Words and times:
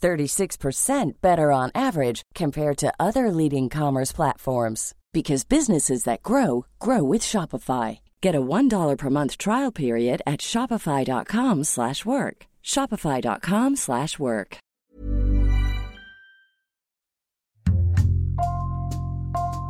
36% 0.00 1.12
better 1.20 1.52
on 1.52 1.70
average 1.74 2.22
compared 2.34 2.78
to 2.78 2.92
other 2.98 3.30
leading 3.30 3.68
commerce 3.68 4.12
platforms 4.12 4.94
because 5.12 5.44
businesses 5.44 6.04
that 6.04 6.22
grow 6.22 6.64
grow 6.78 7.02
with 7.02 7.20
Shopify. 7.22 8.00
Get 8.20 8.34
a 8.34 8.40
$1 8.40 8.96
per 8.96 9.10
month 9.10 9.36
trial 9.38 9.72
period 9.72 10.22
at 10.26 10.40
shopify.com/work. 10.40 12.46
shopify.com/work. 12.62 14.58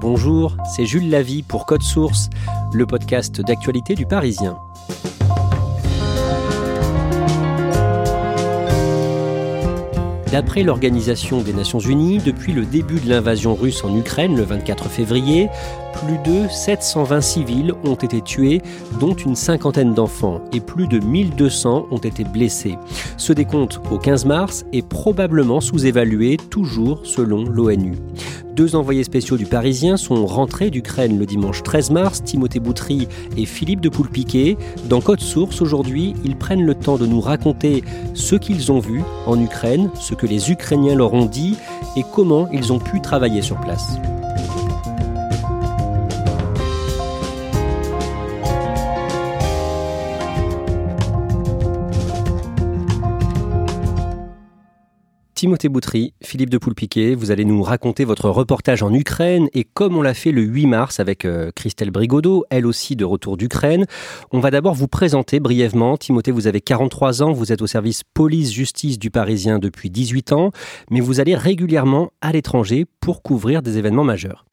Bonjour, 0.01 0.57
c'est 0.65 0.87
Jules 0.87 1.11
Lavie 1.11 1.43
pour 1.43 1.67
Code 1.67 1.83
Source, 1.83 2.31
le 2.73 2.87
podcast 2.87 3.43
d'actualité 3.43 3.95
du 3.95 4.07
Parisien. 4.07 4.59
D'après 10.33 10.63
l'Organisation 10.63 11.43
des 11.43 11.53
Nations 11.53 11.81
Unies, 11.81 12.19
depuis 12.19 12.53
le 12.53 12.65
début 12.65 13.01
de 13.01 13.09
l'invasion 13.09 13.57
russe 13.57 13.83
en 13.83 13.97
Ukraine 13.97 14.37
le 14.37 14.45
24 14.45 14.89
février, 14.89 15.49
plus 15.93 16.19
de 16.19 16.49
720 16.49 17.21
civils 17.21 17.75
ont 17.85 17.95
été 17.95 18.21
tués, 18.21 18.63
dont 18.99 19.15
une 19.15 19.37
cinquantaine 19.37 19.95
d'enfants, 19.95 20.41
et 20.53 20.61
plus 20.61 20.87
de 20.87 20.99
1200 20.99 21.87
ont 21.91 21.99
été 21.99 22.25
blessés. 22.25 22.77
Ce 23.17 23.33
décompte 23.33 23.81
au 23.91 23.99
15 23.99 24.25
mars 24.25 24.65
est 24.73 24.87
probablement 24.87 25.61
sous-évalué, 25.61 26.37
toujours 26.51 27.01
selon 27.05 27.45
l'ONU. 27.45 27.95
Deux 28.55 28.77
envoyés 28.77 29.05
spéciaux 29.05 29.37
du 29.37 29.47
Parisien 29.47 29.97
sont 29.97 30.27
rentrés 30.27 30.71
d'Ukraine 30.71 31.19
le 31.19 31.25
dimanche 31.25 31.63
13 31.63 31.91
mars, 31.91 32.23
Timothée 32.23 32.61
Boutry 32.61 33.09
et 33.37 33.47
Philippe 33.47 33.81
de 33.81 33.89
Poulpiquet. 33.89 34.57
Dans 34.89 35.01
Code 35.01 35.21
Source, 35.21 35.63
aujourd'hui, 35.63 36.15
ils 36.25 36.37
prennent 36.37 36.67
le 36.67 36.75
temps 36.75 36.99
de 36.99 37.07
nous 37.07 37.21
raconter 37.21 37.83
ce 38.15 38.35
qu'ils 38.35 38.71
ont 38.71 38.81
vu 38.81 39.03
en 39.27 39.41
Ukraine, 39.41 39.91
ce 39.95 40.15
que 40.15 40.27
les 40.27 40.51
Ukrainiens 40.51 40.95
leur 40.95 41.15
ont 41.15 41.27
dit 41.27 41.57
et 41.97 42.05
comment 42.13 42.49
ils 42.53 42.73
ont 42.73 42.81
pu 42.81 43.01
travailler 43.01 43.41
sur 43.41 43.59
place. 43.61 43.99
Timothée 55.41 55.71
Boutry, 55.71 56.13
Philippe 56.23 56.51
de 56.51 56.59
Poulpiquet, 56.59 57.15
vous 57.15 57.31
allez 57.31 57.47
nous 57.47 57.63
raconter 57.63 58.05
votre 58.05 58.29
reportage 58.29 58.83
en 58.83 58.93
Ukraine 58.93 59.49
et 59.55 59.65
comme 59.65 59.97
on 59.97 60.03
l'a 60.03 60.13
fait 60.13 60.33
le 60.33 60.43
8 60.43 60.67
mars 60.67 61.01
avec 61.01 61.25
euh, 61.25 61.51
Christelle 61.57 61.91
Brigodeau, 61.91 62.45
elle 62.51 62.67
aussi 62.67 62.95
de 62.95 63.07
retour 63.07 63.39
d'Ukraine. 63.39 63.87
On 64.33 64.41
va 64.41 64.51
d'abord 64.51 64.75
vous 64.75 64.87
présenter 64.87 65.41
brièvement. 65.41 65.97
Timothée, 65.97 66.31
vous 66.31 66.47
avez 66.47 66.61
43 66.61 67.23
ans, 67.23 67.33
vous 67.33 67.53
êtes 67.53 67.63
au 67.63 67.67
service 67.67 68.03
police-justice 68.13 68.99
du 68.99 69.11
Parisien 69.11 69.59
depuis 69.59 69.89
18 69.89 70.33
ans, 70.33 70.51
mais 70.91 71.01
vous 71.01 71.21
allez 71.21 71.35
régulièrement 71.35 72.11
à 72.21 72.33
l'étranger 72.33 72.85
pour 73.01 73.23
couvrir 73.23 73.63
des 73.63 73.79
événements 73.79 74.05
majeurs. 74.05 74.45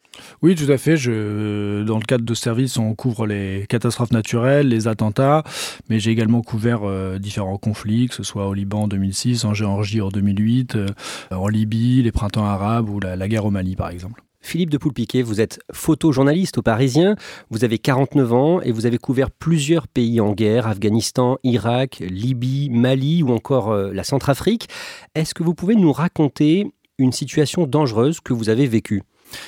Oui, 0.41 0.55
tout 0.55 0.71
à 0.71 0.77
fait. 0.77 0.95
Dans 0.95 1.97
le 1.97 2.05
cadre 2.05 2.25
de 2.25 2.33
service, 2.33 2.77
on 2.77 2.93
couvre 2.95 3.25
les 3.25 3.65
catastrophes 3.69 4.11
naturelles, 4.11 4.67
les 4.67 4.87
attentats, 4.87 5.43
mais 5.89 5.99
j'ai 5.99 6.11
également 6.11 6.41
couvert 6.41 6.81
euh, 6.83 7.19
différents 7.19 7.57
conflits, 7.57 8.07
que 8.07 8.15
ce 8.15 8.23
soit 8.23 8.47
au 8.47 8.53
Liban 8.53 8.83
en 8.83 8.87
2006, 8.87 9.45
en 9.45 9.53
Géorgie 9.53 10.01
en 10.01 10.09
2008, 10.09 10.75
euh, 10.75 10.87
en 11.31 11.47
Libye, 11.47 12.03
les 12.03 12.11
printemps 12.11 12.45
arabes 12.45 12.89
ou 12.89 12.99
la, 12.99 13.15
la 13.15 13.27
guerre 13.27 13.45
au 13.45 13.51
Mali, 13.51 13.75
par 13.75 13.89
exemple. 13.89 14.21
Philippe 14.47 14.69
de 14.69 14.77
Poulpiquet, 14.77 15.23
vous 15.23 15.41
êtes 15.41 15.59
photojournaliste 15.73 16.57
au 16.57 16.61
Parisien, 16.61 17.15
vous 17.49 17.65
avez 17.65 17.79
49 17.79 18.33
ans 18.33 18.61
et 18.61 18.71
vous 18.71 18.85
avez 18.85 18.97
couvert 18.97 19.29
plusieurs 19.29 19.89
pays 19.89 20.21
en 20.21 20.31
guerre, 20.31 20.67
Afghanistan, 20.67 21.37
Irak, 21.43 21.97
Libye, 21.99 22.69
Mali 22.69 23.23
ou 23.23 23.31
encore 23.31 23.71
euh, 23.71 23.91
la 23.91 24.05
Centrafrique. 24.05 24.69
Est-ce 25.15 25.33
que 25.33 25.43
vous 25.43 25.53
pouvez 25.53 25.75
nous 25.75 25.91
raconter 25.91 26.71
une 26.97 27.11
situation 27.11 27.67
dangereuse 27.67 28.21
que 28.21 28.31
vous 28.31 28.47
avez 28.49 28.67
vécue? 28.67 29.03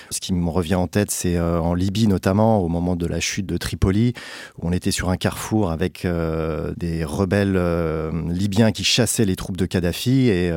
Ce 0.10 0.20
qui 0.20 0.34
me 0.34 0.50
revient 0.50 0.76
en 0.76 0.88
tête, 0.88 1.12
c'est 1.12 1.38
euh, 1.38 1.60
en 1.60 1.74
Libye 1.74 2.08
notamment, 2.08 2.60
au 2.60 2.68
moment 2.68 2.96
de 2.96 3.06
la 3.06 3.20
chute 3.20 3.46
de 3.46 3.58
Tripoli, 3.58 4.14
où 4.58 4.68
on 4.68 4.72
était 4.72 4.92
sur 4.92 5.10
un 5.10 5.18
carrefour 5.18 5.72
avec 5.72 6.06
euh, 6.06 6.74
des 6.78 7.04
rebelles 7.04 7.56
euh, 7.56 8.12
libyens 8.28 8.72
qui 8.72 8.84
chassaient 8.84 9.26
les 9.26 9.36
troupes 9.36 9.58
de 9.58 9.66
Kadhafi, 9.66 10.30
et 10.30 10.52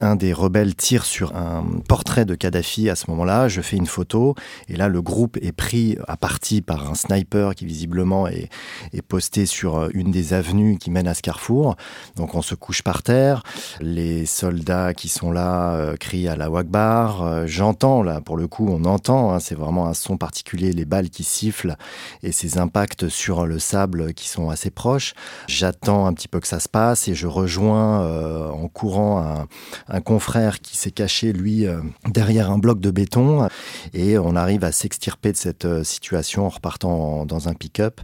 un 0.00 0.16
des 0.16 0.32
rebelles 0.32 0.74
tire 0.74 1.04
sur 1.04 1.36
un 1.36 1.64
portrait 1.88 2.24
de 2.24 2.34
Kadhafi 2.34 2.88
à 2.88 2.96
ce 2.96 3.10
moment-là. 3.10 3.48
Je 3.48 3.60
fais 3.60 3.76
une 3.76 3.86
photo, 3.86 4.34
et 4.68 4.76
là 4.76 4.88
le 4.88 5.02
groupe 5.02 5.36
est 5.40 5.52
pris 5.52 5.96
à 6.06 6.16
partie 6.16 6.62
par 6.62 6.90
un 6.90 6.94
sniper 6.94 7.54
qui 7.54 7.66
visiblement 7.66 8.26
est, 8.26 8.48
est 8.92 9.02
posté 9.02 9.46
sur 9.46 9.88
une 9.94 10.10
des 10.10 10.32
avenues 10.32 10.78
qui 10.78 10.90
mènent 10.90 11.08
à 11.08 11.14
ce 11.14 11.22
carrefour. 11.22 11.76
Donc 12.16 12.34
on 12.34 12.42
se 12.42 12.54
couche 12.54 12.82
par 12.82 13.02
terre, 13.02 13.42
les 13.80 14.26
soldats 14.26 14.94
qui 14.94 15.08
sont 15.08 15.30
là 15.30 15.94
crient 15.98 16.28
à 16.28 16.36
la 16.36 16.50
Wagbar. 16.50 17.46
J'entends 17.46 18.02
là 18.02 18.20
pour 18.20 18.36
le 18.36 18.47
coup, 18.48 18.66
on 18.68 18.84
entend, 18.84 19.32
hein, 19.32 19.40
c'est 19.40 19.54
vraiment 19.54 19.86
un 19.86 19.94
son 19.94 20.16
particulier, 20.16 20.72
les 20.72 20.84
balles 20.84 21.10
qui 21.10 21.24
sifflent 21.24 21.76
et 22.22 22.32
ces 22.32 22.58
impacts 22.58 23.08
sur 23.08 23.46
le 23.46 23.58
sable 23.58 24.14
qui 24.14 24.28
sont 24.28 24.50
assez 24.50 24.70
proches. 24.70 25.14
J'attends 25.46 26.06
un 26.06 26.12
petit 26.12 26.28
peu 26.28 26.40
que 26.40 26.48
ça 26.48 26.60
se 26.60 26.68
passe 26.68 27.08
et 27.08 27.14
je 27.14 27.26
rejoins 27.26 28.02
euh, 28.02 28.48
en 28.50 28.68
courant 28.68 29.46
un, 29.88 30.00
confrère 30.00 30.60
qui 30.60 30.76
s'est 30.76 30.90
caché, 30.90 31.32
lui, 31.32 31.66
euh, 31.66 31.80
derrière 32.06 32.50
un 32.50 32.58
bloc 32.58 32.80
de 32.80 32.90
béton 32.90 33.48
et 33.92 34.18
on 34.18 34.36
arrive 34.36 34.64
à 34.64 34.72
s'extirper 34.72 35.32
de 35.32 35.36
cette 35.36 35.64
euh, 35.64 35.84
situation 35.84 36.46
en 36.46 36.48
repartant 36.48 37.26
dans 37.26 37.48
un 37.48 37.54
pick-up. 37.54 38.00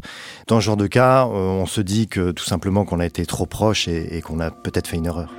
Dans 0.47 0.61
ce 0.61 0.65
genre 0.67 0.77
de 0.77 0.87
cas, 0.87 1.27
on 1.27 1.67
se 1.67 1.81
dit 1.81 2.09
que 2.09 2.31
tout 2.31 2.45
simplement 2.45 2.85
qu'on 2.85 3.01
a 3.01 3.07
été 3.07 3.25
trop 3.27 3.47
proche 3.47 3.89
et 3.89 4.21
qu'on 4.23 4.41
a 4.41 4.51
peut-être 4.51 4.89
fait 4.89 4.97
une 4.97 5.07
erreur. 5.07 5.31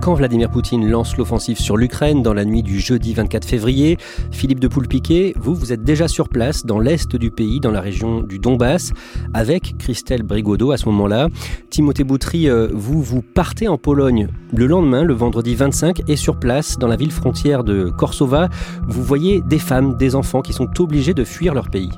Quand 0.00 0.14
Vladimir 0.14 0.48
Poutine 0.48 0.88
lance 0.88 1.16
l'offensive 1.16 1.58
sur 1.58 1.76
l'Ukraine 1.76 2.22
dans 2.22 2.32
la 2.32 2.44
nuit 2.44 2.62
du 2.62 2.78
jeudi 2.78 3.14
24 3.14 3.44
février, 3.44 3.98
Philippe 4.30 4.60
de 4.60 4.68
Poulpiquet, 4.68 5.34
vous, 5.36 5.54
vous 5.54 5.72
êtes 5.72 5.82
déjà 5.82 6.08
sur 6.08 6.28
place 6.28 6.64
dans 6.64 6.78
l'est 6.78 7.16
du 7.16 7.30
pays, 7.30 7.58
dans 7.60 7.72
la 7.72 7.80
région 7.80 8.20
du 8.20 8.38
Donbass, 8.38 8.92
avec 9.34 9.76
Christelle 9.78 10.22
Brigodeau 10.22 10.70
à 10.70 10.76
ce 10.76 10.86
moment-là. 10.86 11.28
Timothée 11.70 12.04
Boutry, 12.04 12.48
euh, 12.48 12.68
vous, 12.72 13.02
vous 13.02 13.22
partez 13.22 13.66
en 13.66 13.76
Pologne 13.76 14.28
le 14.54 14.66
lendemain, 14.66 15.02
le 15.02 15.14
vendredi 15.14 15.54
25, 15.54 16.02
et 16.08 16.16
sur 16.16 16.38
place, 16.38 16.78
dans 16.78 16.88
la 16.88 16.96
ville 16.96 17.12
frontière 17.12 17.64
de 17.64 17.90
Korsova, 17.90 18.48
vous 18.86 19.02
voyez 19.02 19.42
des 19.42 19.58
femmes, 19.58 19.96
des 19.96 20.14
enfants 20.14 20.42
qui 20.42 20.52
sont 20.52 20.68
obligés 20.80 21.14
de 21.14 21.24
fuir 21.24 21.54
leur 21.54 21.70
pays. 21.70 21.90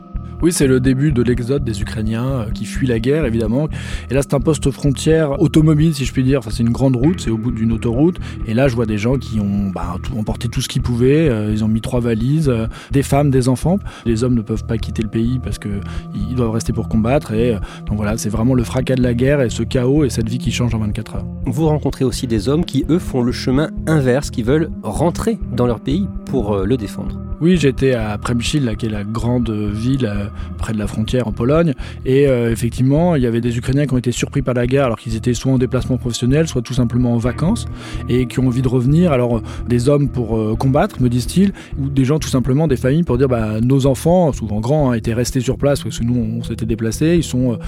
Oui, 0.43 0.53
c'est 0.53 0.67
le 0.67 0.81
début 0.81 1.13
de 1.13 1.23
l'exode 1.23 1.65
des 1.65 1.83
Ukrainiens 1.83 2.27
euh, 2.27 2.51
qui 2.51 2.65
fuient 2.65 2.87
la 2.87 2.99
guerre, 2.99 3.27
évidemment. 3.27 3.69
Et 4.11 4.15
là, 4.15 4.23
c'est 4.23 4.33
un 4.33 4.41
poste 4.41 4.71
frontière 4.71 5.39
automobile, 5.43 5.95
si 5.95 6.07
je 6.07 6.13
puis 6.15 6.23
dire. 6.23 6.39
Enfin, 6.39 6.49
c'est 6.51 6.63
une 6.63 6.71
grande 6.71 6.97
route, 6.97 7.21
c'est 7.21 7.31
au 7.31 7.37
bout 7.37 7.51
d'une 7.51 7.73
autoroute. 7.73 8.19
Et 8.47 8.55
là, 8.55 8.67
je 8.67 8.75
vois 8.75 8.87
des 8.87 8.97
gens 8.97 9.19
qui 9.19 9.39
ont 9.39 9.71
bah, 9.71 9.97
tout, 10.03 10.17
emporté 10.17 10.49
tout 10.49 10.63
ce 10.63 10.69
qu'ils 10.69 10.81
pouvaient. 10.81 11.29
Euh, 11.29 11.53
ils 11.53 11.63
ont 11.63 11.69
mis 11.69 11.83
trois 11.83 12.01
valises, 12.01 12.49
euh, 12.49 12.67
des 12.91 13.03
femmes, 13.03 13.31
des 13.31 13.51
enfants. 13.51 13.79
Les 14.07 14.25
hommes 14.25 14.35
ne 14.35 14.41
peuvent 14.41 14.65
pas 14.65 14.79
quitter 14.79 15.03
le 15.03 15.11
pays 15.11 15.39
parce 15.43 15.59
que 15.59 15.69
ils 16.15 16.35
doivent 16.35 16.53
rester 16.53 16.73
pour 16.73 16.89
combattre. 16.89 17.35
Et 17.35 17.53
donc 17.87 17.97
voilà, 17.97 18.17
c'est 18.17 18.31
vraiment 18.31 18.55
le 18.55 18.65
fracas 18.65 18.95
de 18.95 19.03
la 19.03 19.13
guerre 19.13 19.43
et 19.43 19.51
ce 19.51 19.63
chaos 19.63 20.05
et 20.05 20.11
cette 20.11 20.29
vie 20.31 20.39
qui 20.39 20.53
change 20.53 20.75
en 20.75 20.79
24 20.79 21.17
heures. 21.17 21.27
Vous 21.45 21.67
rencontrez 21.67 22.07
aussi 22.07 22.27
des 22.27 22.49
hommes 22.49 22.65
qui, 22.65 22.87
eux, 22.89 22.99
font 22.99 23.23
le 23.23 23.33
chemin 23.33 23.69
inverse, 23.87 24.31
qui 24.31 24.43
veulent 24.43 24.71
rentrer 24.83 25.39
dans 25.53 25.67
leur 25.67 25.81
pays 25.81 26.09
pour 26.25 26.57
le 26.57 26.77
défendre. 26.79 27.21
Oui, 27.41 27.57
j'étais 27.57 27.95
à 27.95 28.19
Przemyśl, 28.19 28.77
qui 28.77 28.87
est 28.87 28.91
la 28.91 29.03
grande 29.05 29.51
ville 29.51 30.30
près 30.59 30.73
de 30.73 30.79
la 30.79 30.87
frontière 30.87 31.29
en 31.29 31.33
Pologne. 31.33 31.75
Et 32.05 32.27
euh, 32.27 32.51
effectivement, 32.51 33.15
il 33.15 33.23
y 33.23 33.27
avait 33.27 33.41
des 33.41 33.57
Ukrainiens 33.57 33.87
qui 33.87 33.95
ont 33.95 33.99
été 33.99 34.13
surpris 34.13 34.43
par 34.43 34.55
la 34.55 34.67
guerre 34.67 34.85
alors 34.87 34.99
qu'ils 34.99 35.17
étaient 35.17 35.35
soit 35.35 35.53
en 35.53 35.59
déplacement 35.59 35.97
professionnel, 35.97 36.49
soit 36.49 36.63
tout 36.63 36.75
simplement 36.75 37.15
en 37.15 37.19
vacances 37.19 37.67
et 38.09 38.27
qui 38.27 38.41
ont 38.41 38.47
envie 38.47 38.63
de 38.63 38.69
revenir. 38.69 39.13
Alors, 39.13 39.43
des 39.69 39.89
hommes 39.89 40.09
pour 40.09 40.59
combattre, 40.59 41.01
me 41.03 41.09
disent-ils, 41.09 41.53
ou 41.79 41.89
des 41.89 42.05
gens 42.05 42.19
tout 42.19 42.29
simplement, 42.29 42.69
des 42.69 42.77
familles 42.77 43.03
pour 43.03 43.19
dire 43.19 43.29
bah, 43.29 43.61
nos 43.61 43.87
enfants, 43.87 44.33
souvent 44.33 44.61
grands, 44.61 44.91
hein, 44.91 44.95
étaient 44.95 45.15
restés 45.15 45.41
sur 45.41 45.57
place 45.57 45.83
parce 45.83 45.99
que 45.99 46.05
nous, 46.05 46.17
on 46.17 46.43
s'était 46.43 46.67
déplacés. 46.67 47.17
Ils 47.17 47.25
sont 47.25 47.59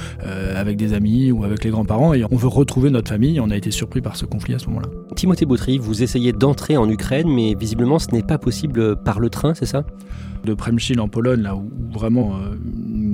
avec 0.56 0.76
des 0.76 0.94
amis 0.94 1.32
ou 1.32 1.44
avec 1.44 1.64
les 1.64 1.70
grands-parents 1.70 2.14
et 2.14 2.24
on 2.30 2.36
veut 2.36 2.48
retrouver 2.48 2.90
notre 2.90 3.08
famille. 3.08 3.40
On 3.40 3.50
a 3.50 3.56
été 3.56 3.70
surpris 3.70 4.00
par 4.00 4.16
ce 4.16 4.24
conflit 4.24 4.54
à 4.54 4.58
ce 4.58 4.66
moment-là. 4.66 4.88
Timothée 5.16 5.46
Boutry, 5.46 5.78
vous 5.78 6.02
essayez 6.02 6.32
d'entrer 6.32 6.76
en 6.76 6.88
Ukraine, 6.88 7.28
mais 7.28 7.54
visiblement 7.54 7.98
ce 7.98 8.10
n'est 8.12 8.22
pas 8.22 8.38
possible 8.38 8.96
par 8.96 9.20
le 9.20 9.30
train, 9.30 9.54
c'est 9.54 9.66
ça? 9.66 9.84
De 10.44 10.54
Przemyśl 10.54 11.00
en 11.00 11.08
Pologne, 11.08 11.42
là 11.42 11.54
où 11.54 11.70
vraiment 11.92 12.36
euh, 12.36 12.56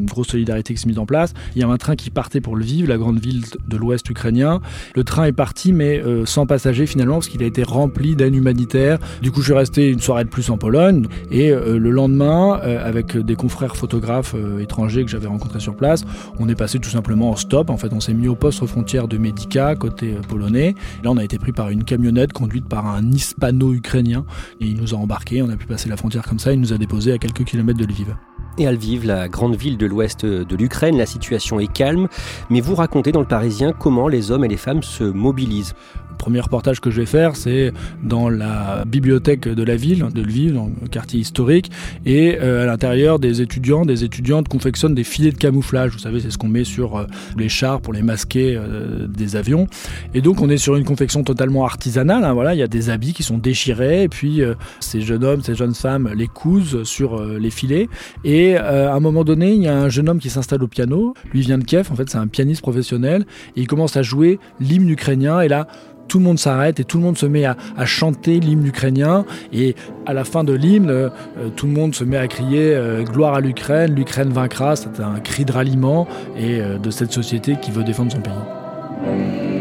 grosse 0.07 0.29
solidarité 0.29 0.75
qui 0.75 0.81
s'est 0.81 0.89
mise 0.89 0.99
en 0.99 1.07
place. 1.07 1.35
Il 1.55 1.61
y 1.61 1.65
a 1.65 1.69
un 1.69 1.77
train 1.77 1.97
qui 1.97 2.11
partait 2.11 2.41
pour 2.41 2.57
Lviv, 2.57 2.89
la 2.89 2.97
grande 2.97 3.19
ville 3.19 3.43
de 3.67 3.77
l'ouest 3.77 4.09
ukrainien. 4.09 4.61
Le 4.95 5.05
train 5.05 5.25
est 5.25 5.33
parti, 5.33 5.73
mais 5.73 6.01
euh, 6.01 6.25
sans 6.25 6.47
passagers 6.47 6.87
finalement, 6.87 7.15
parce 7.15 7.29
qu'il 7.29 7.43
a 7.43 7.47
été 7.47 7.63
rempli 7.63 8.17
d'aide 8.17 8.35
humanitaire. 8.35 8.99
Du 9.21 9.31
coup, 9.31 9.41
je 9.41 9.47
suis 9.47 9.55
resté 9.55 9.91
une 9.91 10.01
soirée 10.01 10.25
de 10.25 10.31
plus 10.31 10.49
en 10.51 10.57
Pologne. 10.57 11.07
Et 11.31 11.51
euh, 11.51 11.79
le 11.79 11.91
lendemain, 11.91 12.59
avec 12.59 13.17
des 13.17 13.37
confrères 13.37 13.77
photographes 13.77 14.35
étrangers 14.61 15.05
que 15.05 15.11
j'avais 15.11 15.27
rencontrés 15.27 15.61
sur 15.61 15.75
place, 15.75 16.05
on 16.39 16.49
est 16.49 16.55
passé 16.55 16.79
tout 16.79 16.91
simplement 16.91 17.31
en 17.31 17.37
stop. 17.37 17.71
En 17.71 17.77
fait, 17.77 17.93
on 17.93 18.01
s'est 18.01 18.15
mis 18.15 18.29
au 18.29 18.35
poste 18.35 18.65
frontière 18.67 19.09
de 19.09 19.19
Medica, 19.19 19.75
côté 19.75 20.15
polonais. 20.29 20.75
Là, 21.03 21.11
on 21.11 21.17
a 21.17 21.25
été 21.25 21.39
pris 21.39 21.53
par 21.53 21.71
une 21.71 21.85
camionnette 21.85 22.33
conduite 22.33 22.67
par 22.67 22.87
un 22.87 23.11
hispano-ukrainien. 23.11 24.25
Et 24.61 24.67
il 24.67 24.81
nous 24.81 24.95
a 24.95 24.97
embarqués, 24.97 25.43
on 25.43 25.49
a 25.51 25.57
pu 25.57 25.67
passer 25.67 25.89
la 25.89 25.97
frontière 25.97 26.23
comme 26.23 26.39
ça. 26.39 26.53
Il 26.53 26.61
nous 26.61 26.73
a 26.73 26.79
déposés 26.79 27.13
à 27.13 27.18
quelques 27.19 27.45
kilomètres 27.45 27.79
de 27.79 27.85
Lviv. 27.85 28.17
Et 28.59 28.67
à 28.67 28.73
Lviv, 28.73 29.07
la 29.07 29.29
grande 29.29 29.55
ville 29.55 29.77
de 29.79 29.87
l'ouest 29.87 30.27
de 30.27 30.57
l'Ukraine, 30.57 30.99
la 30.99 31.07
situation 31.07 31.61
est 31.61 31.73
calme, 31.73 32.09
mais 32.51 32.61
vous 32.61 32.75
racontez 32.75 33.13
dans 33.13 33.21
le 33.21 33.27
Parisien 33.27 33.73
comment 33.73 34.09
les 34.09 34.33
hommes 34.33 34.45
et 34.45 34.49
les 34.49 34.57
femmes 34.57 34.83
se 34.83 35.05
mobilisent 35.05 35.75
premier 36.19 36.41
reportage 36.41 36.81
que 36.81 36.91
je 36.91 37.01
vais 37.01 37.07
faire, 37.07 37.37
c'est 37.37 37.73
dans 38.03 38.29
la 38.29 38.85
bibliothèque 38.87 39.49
de 39.49 39.63
la 39.63 39.77
ville, 39.77 40.05
de 40.15 40.23
Lviv, 40.23 40.53
dans 40.53 40.71
le 40.81 40.89
quartier 40.89 41.21
historique, 41.21 41.71
et 42.05 42.39
euh, 42.41 42.65
à 42.65 42.67
l'intérieur, 42.67 43.19
des 43.19 43.41
étudiants, 43.41 43.85
des 43.85 44.05
étudiantes 44.05 44.49
confectionnent 44.49 44.95
des 44.95 45.05
filets 45.05 45.31
de 45.31 45.39
camouflage. 45.39 45.93
Vous 45.93 45.99
savez, 45.99 46.21
c'est 46.21 46.31
ce 46.31 46.39
qu'on 46.39 46.49
met 46.49 46.65
sur 46.65 46.97
euh, 46.97 47.07
les 47.37 47.49
chars 47.49 47.81
pour 47.81 47.93
les 47.93 48.03
masquer 48.03 48.57
euh, 48.57 49.07
des 49.07 49.37
avions. 49.37 49.67
Et 50.15 50.21
donc, 50.21 50.43
on 50.43 50.51
est 50.51 50.59
sur 50.59 50.77
une 50.77 50.85
confection 50.85 51.23
totalement 51.23 51.65
artisanale. 51.65 52.25
Hein, 52.25 52.33
voilà, 52.33 52.55
il 52.55 52.59
y 52.59 52.63
a 52.63 52.69
des 52.69 52.91
habits 52.91 53.13
qui 53.13 53.23
sont 53.23 53.39
déchirés, 53.39 54.03
et 54.03 54.09
puis 54.09 54.43
ces 54.81 55.01
jeunes 55.01 55.25
hommes, 55.25 55.43
ces 55.43 55.55
jeunes 55.55 55.75
femmes 55.75 56.11
les 56.17 56.27
cousent 56.27 56.83
sur 56.83 57.23
les 57.23 57.51
filets. 57.51 57.89
Et 58.25 58.57
à 58.57 58.95
un 58.95 59.01
moment 59.01 59.25
donné, 59.25 59.53
il 59.53 59.63
y 59.63 59.69
a 59.69 59.77
un 59.77 59.89
jeune 59.89 60.09
homme 60.09 60.19
qui 60.19 60.31
s'installe 60.31 60.63
au 60.63 60.69
piano. 60.69 61.15
Lui 61.33 61.41
vient 61.41 61.59
de 61.59 61.65
Kiev, 61.65 61.89
en 61.93 61.95
fait, 61.95 62.09
c'est 62.09 62.19
un 62.19 62.27
pianiste 62.27 62.63
professionnel, 62.63 63.27
et 63.57 63.61
il 63.61 63.67
commence 63.67 63.97
à 63.97 64.03
jouer 64.03 64.39
l'hymne 64.61 64.89
ukrainien. 64.89 65.41
Et 65.41 65.49
là, 65.49 65.69
tout 66.09 66.19
le 66.19 66.25
monde 66.25 66.39
s'arrête 66.39 66.81
et 66.81 66.85
tout 66.85 66.99
le 66.99 67.05
monde 67.05 67.19
se 67.19 67.27
met 67.27 67.45
à, 67.45 67.57
chanter 67.85 68.41
l'hymne 68.41 68.67
ukrainien. 68.67 69.25
Et 69.53 69.77
à 70.07 70.15
la 70.15 70.25
fin 70.25 70.45
de 70.45 70.53
l'hymne, 70.53 70.91
euh, 70.91 71.09
tout 71.55 71.67
le 71.67 71.73
monde 71.73 71.95
se 71.95 72.05
met 72.05 72.17
à 72.17 72.27
crier 72.27 72.75
euh, 72.75 73.03
gloire 73.05 73.35
à 73.35 73.41
l'Ukraine, 73.41 73.95
l'Ukraine 73.95 74.31
vaincra. 74.31 74.77
C'est 74.77 75.01
un 75.01 75.21
cri 75.21 75.45
de 75.45 75.53
ralliement 75.53 76.09
et 76.37 76.61
euh, 76.61 76.79
de 76.79 76.91
cette 76.91 77.13
société 77.13 77.57
qui 77.61 77.71
veut 77.71 77.85
défendre 77.85 78.13
son 78.13 78.21
pays. 78.21 79.58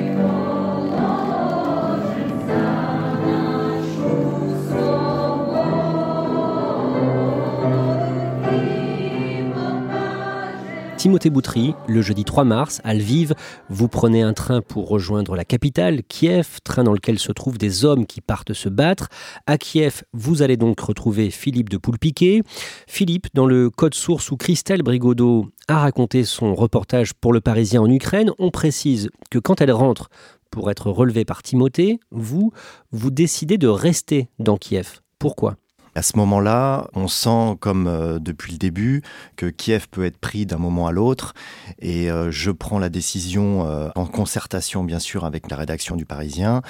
Timothée 11.07 11.30
Boutry, 11.30 11.74
le 11.88 12.01
jeudi 12.01 12.25
3 12.25 12.44
mars, 12.44 12.81
à 12.83 12.94
Lviv, 12.94 13.33
vous 13.69 13.88
prenez 13.88 14.24
un 14.24 14.33
train 14.33 14.62
pour 14.62 14.89
rejoindre 14.89 15.38
la 15.38 15.45
capitale, 15.45 16.04
Kiev, 16.04 16.59
train 16.65 16.83
dans 16.83 16.92
lequel 16.92 17.18
se 17.18 17.31
trouvent 17.31 17.57
des 17.57 17.86
hommes 17.86 18.06
qui 18.06 18.19
partent 18.19 18.51
se 18.51 18.68
battre. 18.68 19.07
À 19.45 19.57
Kiev, 19.57 20.04
vous 20.12 20.42
allez 20.42 20.57
donc 20.57 20.81
retrouver 20.81 21.30
Philippe 21.30 21.69
de 21.69 21.77
Poulpiquet. 21.77 22.42
Philippe, 22.88 23.27
dans 23.33 23.45
le 23.45 23.69
code 23.69 23.94
source 23.94 24.31
où 24.31 24.36
Christelle 24.36 24.83
Brigodeau 24.83 25.48
a 25.69 25.80
raconté 25.80 26.25
son 26.25 26.54
reportage 26.56 27.13
pour 27.13 27.31
le 27.31 27.39
Parisien 27.39 27.83
en 27.83 27.89
Ukraine, 27.89 28.31
on 28.38 28.51
précise 28.51 29.09
que 29.31 29.39
quand 29.39 29.62
elle 29.62 29.71
rentre 29.71 30.09
pour 30.51 30.69
être 30.71 30.92
relevée 30.92 31.24
par 31.24 31.42
Timothée, 31.42 32.01
vous, 32.12 32.51
vous 32.92 33.12
décidez 33.12 33.57
de 33.57 33.69
rester 33.69 34.27
dans 34.39 34.57
Kiev. 34.57 35.00
Pourquoi? 35.19 35.56
À 35.97 36.03
ce 36.03 36.15
moment-là, 36.17 36.88
on 36.94 37.07
sent, 37.07 37.57
comme 37.59 37.88
euh, 37.88 38.19
depuis 38.19 38.51
le 38.51 38.59
début, 38.59 39.01
que 39.35 39.47
Kiev 39.47 39.88
peut 39.89 40.05
être 40.05 40.19
pris 40.19 40.45
d'un 40.45 40.59
moment 40.59 40.85
à 40.85 40.91
l'autre. 40.91 41.33
Et 41.79 42.11
euh, 42.11 42.29
je 42.29 42.51
prends 42.51 42.77
la 42.77 42.89
décision, 42.89 43.65
euh, 43.67 43.89
en 43.95 44.05
concertation 44.05 44.83
bien 44.83 44.99
sûr 44.99 45.25
avec 45.25 45.49
la 45.49 45.57
rédaction 45.57 45.95
du 45.95 46.05
Parisien, 46.05 46.61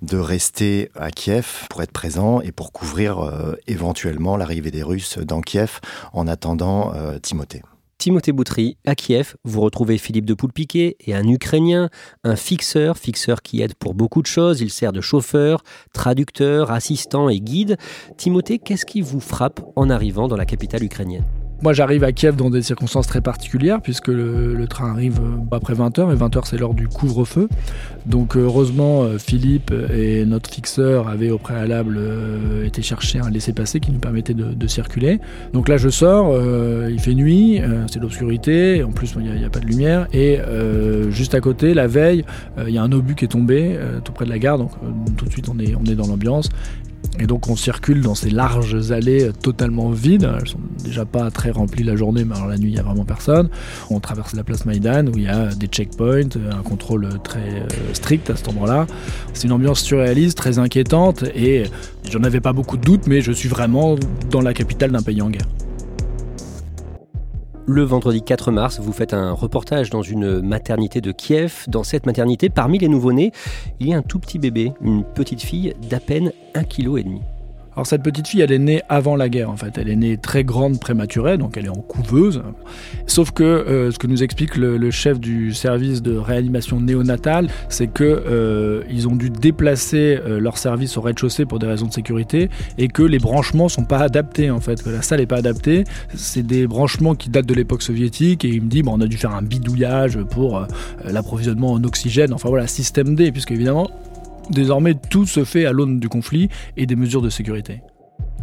de 0.00 0.16
rester 0.16 0.90
à 0.98 1.10
Kiev 1.10 1.66
pour 1.68 1.82
être 1.82 1.92
présent 1.92 2.40
et 2.40 2.52
pour 2.52 2.72
couvrir 2.72 3.30
éventuellement 3.66 4.36
l'arrivée 4.38 4.70
des 4.70 4.82
Russes 4.82 5.18
dans 5.18 5.42
Kiev 5.42 5.80
en 6.12 6.26
attendant 6.26 6.92
Timothée. 7.22 7.62
Timothée 8.00 8.32
Boutry, 8.32 8.78
à 8.86 8.94
Kiev, 8.94 9.36
vous 9.44 9.60
retrouvez 9.60 9.98
Philippe 9.98 10.24
de 10.24 10.32
Poulpiquet 10.32 10.96
et 11.00 11.14
un 11.14 11.28
Ukrainien, 11.28 11.90
un 12.24 12.34
fixeur, 12.34 12.96
fixeur 12.96 13.42
qui 13.42 13.60
aide 13.60 13.74
pour 13.74 13.92
beaucoup 13.92 14.22
de 14.22 14.26
choses. 14.26 14.62
Il 14.62 14.70
sert 14.70 14.94
de 14.94 15.02
chauffeur, 15.02 15.62
traducteur, 15.92 16.70
assistant 16.70 17.28
et 17.28 17.40
guide. 17.40 17.76
Timothée, 18.16 18.58
qu'est-ce 18.58 18.86
qui 18.86 19.02
vous 19.02 19.20
frappe 19.20 19.60
en 19.76 19.90
arrivant 19.90 20.28
dans 20.28 20.36
la 20.38 20.46
capitale 20.46 20.82
ukrainienne? 20.82 21.26
Moi, 21.62 21.74
j'arrive 21.74 22.04
à 22.04 22.12
Kiev 22.12 22.36
dans 22.36 22.48
des 22.48 22.62
circonstances 22.62 23.06
très 23.06 23.20
particulières, 23.20 23.82
puisque 23.82 24.08
le, 24.08 24.66
train 24.66 24.90
arrive 24.90 25.18
euh, 25.20 25.56
après 25.56 25.74
20h, 25.74 26.12
et 26.12 26.16
20h, 26.16 26.42
c'est 26.44 26.56
l'heure 26.56 26.72
du 26.72 26.88
couvre-feu. 26.88 27.48
Donc, 28.06 28.36
euh, 28.36 28.40
heureusement, 28.40 29.02
euh, 29.02 29.18
Philippe 29.18 29.72
et 29.92 30.24
notre 30.24 30.50
fixeur 30.50 31.08
avaient 31.08 31.30
au 31.30 31.38
préalable 31.38 31.98
été 32.64 32.82
chercher 32.82 33.18
un 33.18 33.30
laissez-passer 33.30 33.80
qui 33.80 33.90
nous 33.90 33.98
permettait 33.98 34.34
de, 34.34 34.66
circuler. 34.66 35.20
Donc 35.52 35.68
là, 35.68 35.76
je 35.76 35.88
sors, 35.88 36.32
il 36.88 37.00
fait 37.00 37.14
nuit, 37.14 37.60
c'est 37.90 37.98
l'obscurité, 37.98 38.84
en 38.84 38.92
plus, 38.92 39.14
il 39.18 39.22
n'y 39.22 39.44
a, 39.44 39.50
pas 39.50 39.58
de 39.58 39.66
lumière, 39.66 40.06
et 40.12 40.38
juste 41.10 41.34
à 41.34 41.40
côté, 41.40 41.74
la 41.74 41.88
veille, 41.88 42.24
il 42.66 42.72
y 42.72 42.78
a 42.78 42.82
un 42.82 42.92
obus 42.92 43.16
qui 43.16 43.24
est 43.24 43.28
tombé 43.28 43.76
tout 44.04 44.12
près 44.12 44.26
de 44.26 44.30
la 44.30 44.38
gare, 44.38 44.58
donc 44.58 44.70
tout 45.16 45.24
de 45.24 45.30
suite, 45.30 45.48
on 45.48 45.58
est, 45.58 45.74
on 45.74 45.84
est 45.90 45.96
dans 45.96 46.06
l'ambiance. 46.06 46.50
Et 47.18 47.26
donc 47.26 47.48
on 47.48 47.56
circule 47.56 48.00
dans 48.00 48.14
ces 48.14 48.30
larges 48.30 48.92
allées 48.92 49.30
totalement 49.42 49.90
vides. 49.90 50.30
Elles 50.40 50.48
sont 50.48 50.60
déjà 50.84 51.04
pas 51.04 51.30
très 51.30 51.50
remplies 51.50 51.82
la 51.82 51.96
journée, 51.96 52.24
mais 52.24 52.36
alors 52.36 52.48
la 52.48 52.56
nuit 52.56 52.70
il 52.70 52.74
n'y 52.74 52.80
a 52.80 52.82
vraiment 52.82 53.04
personne. 53.04 53.48
On 53.90 54.00
traverse 54.00 54.34
la 54.34 54.44
place 54.44 54.64
Maïdan 54.64 55.06
où 55.08 55.18
il 55.18 55.24
y 55.24 55.28
a 55.28 55.46
des 55.46 55.66
checkpoints, 55.66 56.30
un 56.50 56.62
contrôle 56.62 57.08
très 57.22 57.40
euh, 57.40 57.66
strict 57.92 58.30
à 58.30 58.36
cet 58.36 58.48
endroit-là. 58.48 58.86
C'est 59.34 59.44
une 59.44 59.52
ambiance 59.52 59.80
surréaliste, 59.80 60.38
très 60.38 60.58
inquiétante 60.58 61.24
et 61.34 61.64
j'en 62.10 62.22
avais 62.22 62.40
pas 62.40 62.52
beaucoup 62.52 62.76
de 62.76 62.82
doutes, 62.82 63.06
mais 63.06 63.20
je 63.20 63.32
suis 63.32 63.48
vraiment 63.48 63.96
dans 64.30 64.40
la 64.40 64.54
capitale 64.54 64.92
d'un 64.92 65.02
pays 65.02 65.20
en 65.20 65.30
guerre. 65.30 65.46
Le 67.72 67.84
vendredi 67.84 68.20
4 68.20 68.50
mars, 68.50 68.80
vous 68.80 68.92
faites 68.92 69.14
un 69.14 69.30
reportage 69.30 69.90
dans 69.90 70.02
une 70.02 70.40
maternité 70.40 71.00
de 71.00 71.12
Kiev. 71.12 71.66
Dans 71.68 71.84
cette 71.84 72.04
maternité, 72.04 72.48
parmi 72.48 72.80
les 72.80 72.88
nouveau-nés, 72.88 73.30
il 73.78 73.86
y 73.86 73.94
a 73.94 73.98
un 73.98 74.02
tout 74.02 74.18
petit 74.18 74.40
bébé, 74.40 74.72
une 74.80 75.04
petite 75.04 75.40
fille 75.40 75.72
d'à 75.88 76.00
peine 76.00 76.32
1,5 76.56 76.66
kg. 76.66 77.20
Alors 77.74 77.86
cette 77.86 78.02
petite 78.02 78.26
fille, 78.26 78.40
elle 78.40 78.50
est 78.50 78.58
née 78.58 78.82
avant 78.88 79.14
la 79.14 79.28
guerre 79.28 79.48
en 79.48 79.56
fait. 79.56 79.78
Elle 79.78 79.88
est 79.88 79.96
née 79.96 80.16
très 80.16 80.42
grande, 80.42 80.80
prématurée, 80.80 81.38
donc 81.38 81.56
elle 81.56 81.66
est 81.66 81.70
en 81.70 81.80
couveuse. 81.80 82.42
Sauf 83.06 83.30
que 83.30 83.44
euh, 83.44 83.90
ce 83.92 83.98
que 83.98 84.08
nous 84.08 84.22
explique 84.22 84.56
le, 84.56 84.90
chef 84.90 85.20
du 85.20 85.54
service 85.54 86.02
de 86.02 86.16
réanimation 86.16 86.80
néonatale, 86.80 87.48
c'est 87.68 87.86
que 87.86 88.02
euh, 88.04 88.82
ils 88.90 89.06
ont 89.06 89.14
dû 89.14 89.30
déplacer 89.30 90.18
euh, 90.26 90.40
leur 90.40 90.58
service 90.58 90.96
au 90.96 91.00
rez-de-chaussée 91.00 91.46
pour 91.46 91.60
des 91.60 91.66
raisons 91.66 91.86
de 91.86 91.92
sécurité 91.92 92.50
et 92.76 92.88
que 92.88 93.02
les 93.02 93.18
branchements 93.18 93.68
sont 93.68 93.84
pas 93.84 93.98
adaptés 93.98 94.50
en 94.50 94.60
fait. 94.60 94.82
Que 94.82 94.90
la 94.90 95.02
salle 95.02 95.20
est 95.20 95.26
pas 95.26 95.36
adaptée. 95.36 95.84
C'est 96.14 96.44
des 96.44 96.66
branchements 96.66 97.14
qui 97.14 97.30
datent 97.30 97.46
de 97.46 97.54
l'époque 97.54 97.82
soviétique 97.82 98.44
et 98.44 98.48
il 98.48 98.62
me 98.62 98.68
dit 98.68 98.82
bon, 98.82 98.94
on 98.96 99.00
a 99.00 99.06
dû 99.06 99.16
faire 99.16 99.34
un 99.34 99.42
bidouillage 99.42 100.18
pour 100.24 100.66
l'approvisionnement 101.04 101.72
en 101.72 101.84
oxygène. 101.84 102.32
Enfin 102.32 102.48
voilà, 102.48 102.66
système 102.66 103.14
D, 103.14 103.30
puisque 103.30 103.52
évidemment 103.52 103.88
Désormais, 104.50 104.94
tout 104.94 105.26
se 105.26 105.44
fait 105.44 105.64
à 105.64 105.72
l'aune 105.72 106.00
du 106.00 106.08
conflit 106.08 106.48
et 106.76 106.86
des 106.86 106.96
mesures 106.96 107.22
de 107.22 107.30
sécurité. 107.30 107.82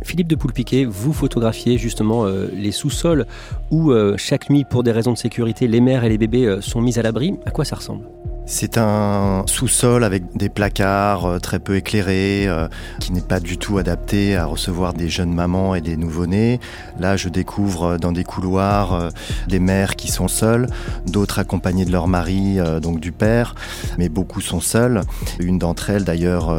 Philippe 0.03 0.27
de 0.27 0.35
Poulpiquet, 0.35 0.85
vous 0.85 1.11
photographiez 1.11 1.77
justement 1.77 2.25
euh, 2.25 2.47
les 2.53 2.71
sous-sols 2.71 3.25
où 3.71 3.91
euh, 3.91 4.15
chaque 4.17 4.49
nuit, 4.49 4.63
pour 4.63 4.83
des 4.83 4.91
raisons 4.91 5.13
de 5.13 5.17
sécurité, 5.17 5.67
les 5.67 5.81
mères 5.81 6.03
et 6.03 6.09
les 6.09 6.17
bébés 6.17 6.45
euh, 6.45 6.61
sont 6.61 6.81
mis 6.81 6.97
à 6.97 7.01
l'abri. 7.01 7.33
À 7.45 7.51
quoi 7.51 7.65
ça 7.65 7.75
ressemble? 7.75 8.05
C'est 8.49 8.77
un 8.77 9.43
sous-sol 9.45 10.05
avec 10.05 10.37
des 10.37 10.47
placards 10.47 11.25
euh, 11.25 11.37
très 11.37 11.59
peu 11.59 11.75
éclairés, 11.75 12.47
euh, 12.47 12.69
qui 13.01 13.11
n'est 13.11 13.19
pas 13.19 13.41
du 13.41 13.57
tout 13.57 13.77
adapté 13.77 14.37
à 14.37 14.45
recevoir 14.45 14.93
des 14.93 15.09
jeunes 15.09 15.33
mamans 15.33 15.75
et 15.75 15.81
des 15.81 15.97
nouveau-nés. 15.97 16.61
Là, 16.97 17.17
je 17.17 17.27
découvre 17.27 17.83
euh, 17.83 17.97
dans 17.97 18.13
des 18.13 18.23
couloirs 18.23 19.11
des 19.49 19.59
mères 19.59 19.97
qui 19.97 20.09
sont 20.09 20.29
seules, 20.29 20.67
d'autres 21.05 21.39
accompagnées 21.39 21.83
de 21.83 21.91
leur 21.91 22.07
mari, 22.07 22.57
donc 22.81 23.01
du 23.01 23.11
père, 23.11 23.53
mais 23.97 24.07
beaucoup 24.07 24.39
sont 24.39 24.61
seules. 24.61 25.01
Une 25.39 25.59
d'entre 25.59 25.89
elles, 25.89 26.05
d'ailleurs, 26.05 26.55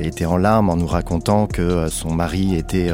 était 0.00 0.24
en 0.24 0.36
larmes 0.36 0.70
en 0.70 0.76
nous 0.76 0.86
racontant 0.86 1.46
que 1.46 1.88
son 1.88 2.14
mari 2.14 2.54
était 2.54 2.90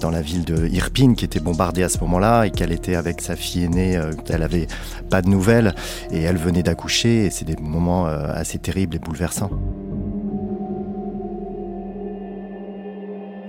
dans 0.00 0.10
la 0.10 0.22
ville 0.22 0.44
de 0.44 0.66
Irpin, 0.68 1.14
qui 1.14 1.24
était 1.24 1.40
bombardée 1.40 1.82
à 1.82 1.88
ce 1.88 1.98
moment-là, 2.00 2.44
et 2.44 2.50
qu'elle 2.50 2.72
était 2.72 2.96
avec 2.96 3.20
sa 3.20 3.36
fille 3.36 3.64
aînée. 3.64 4.00
Elle 4.28 4.42
avait 4.42 4.66
pas 5.08 5.22
de 5.22 5.28
nouvelles, 5.28 5.74
et 6.10 6.22
elle 6.22 6.36
venait 6.36 6.62
d'accoucher, 6.62 7.30
moment 7.60 8.06
euh, 8.06 8.26
assez 8.32 8.58
terrible 8.58 8.96
et 8.96 8.98
bouleversant. 8.98 9.50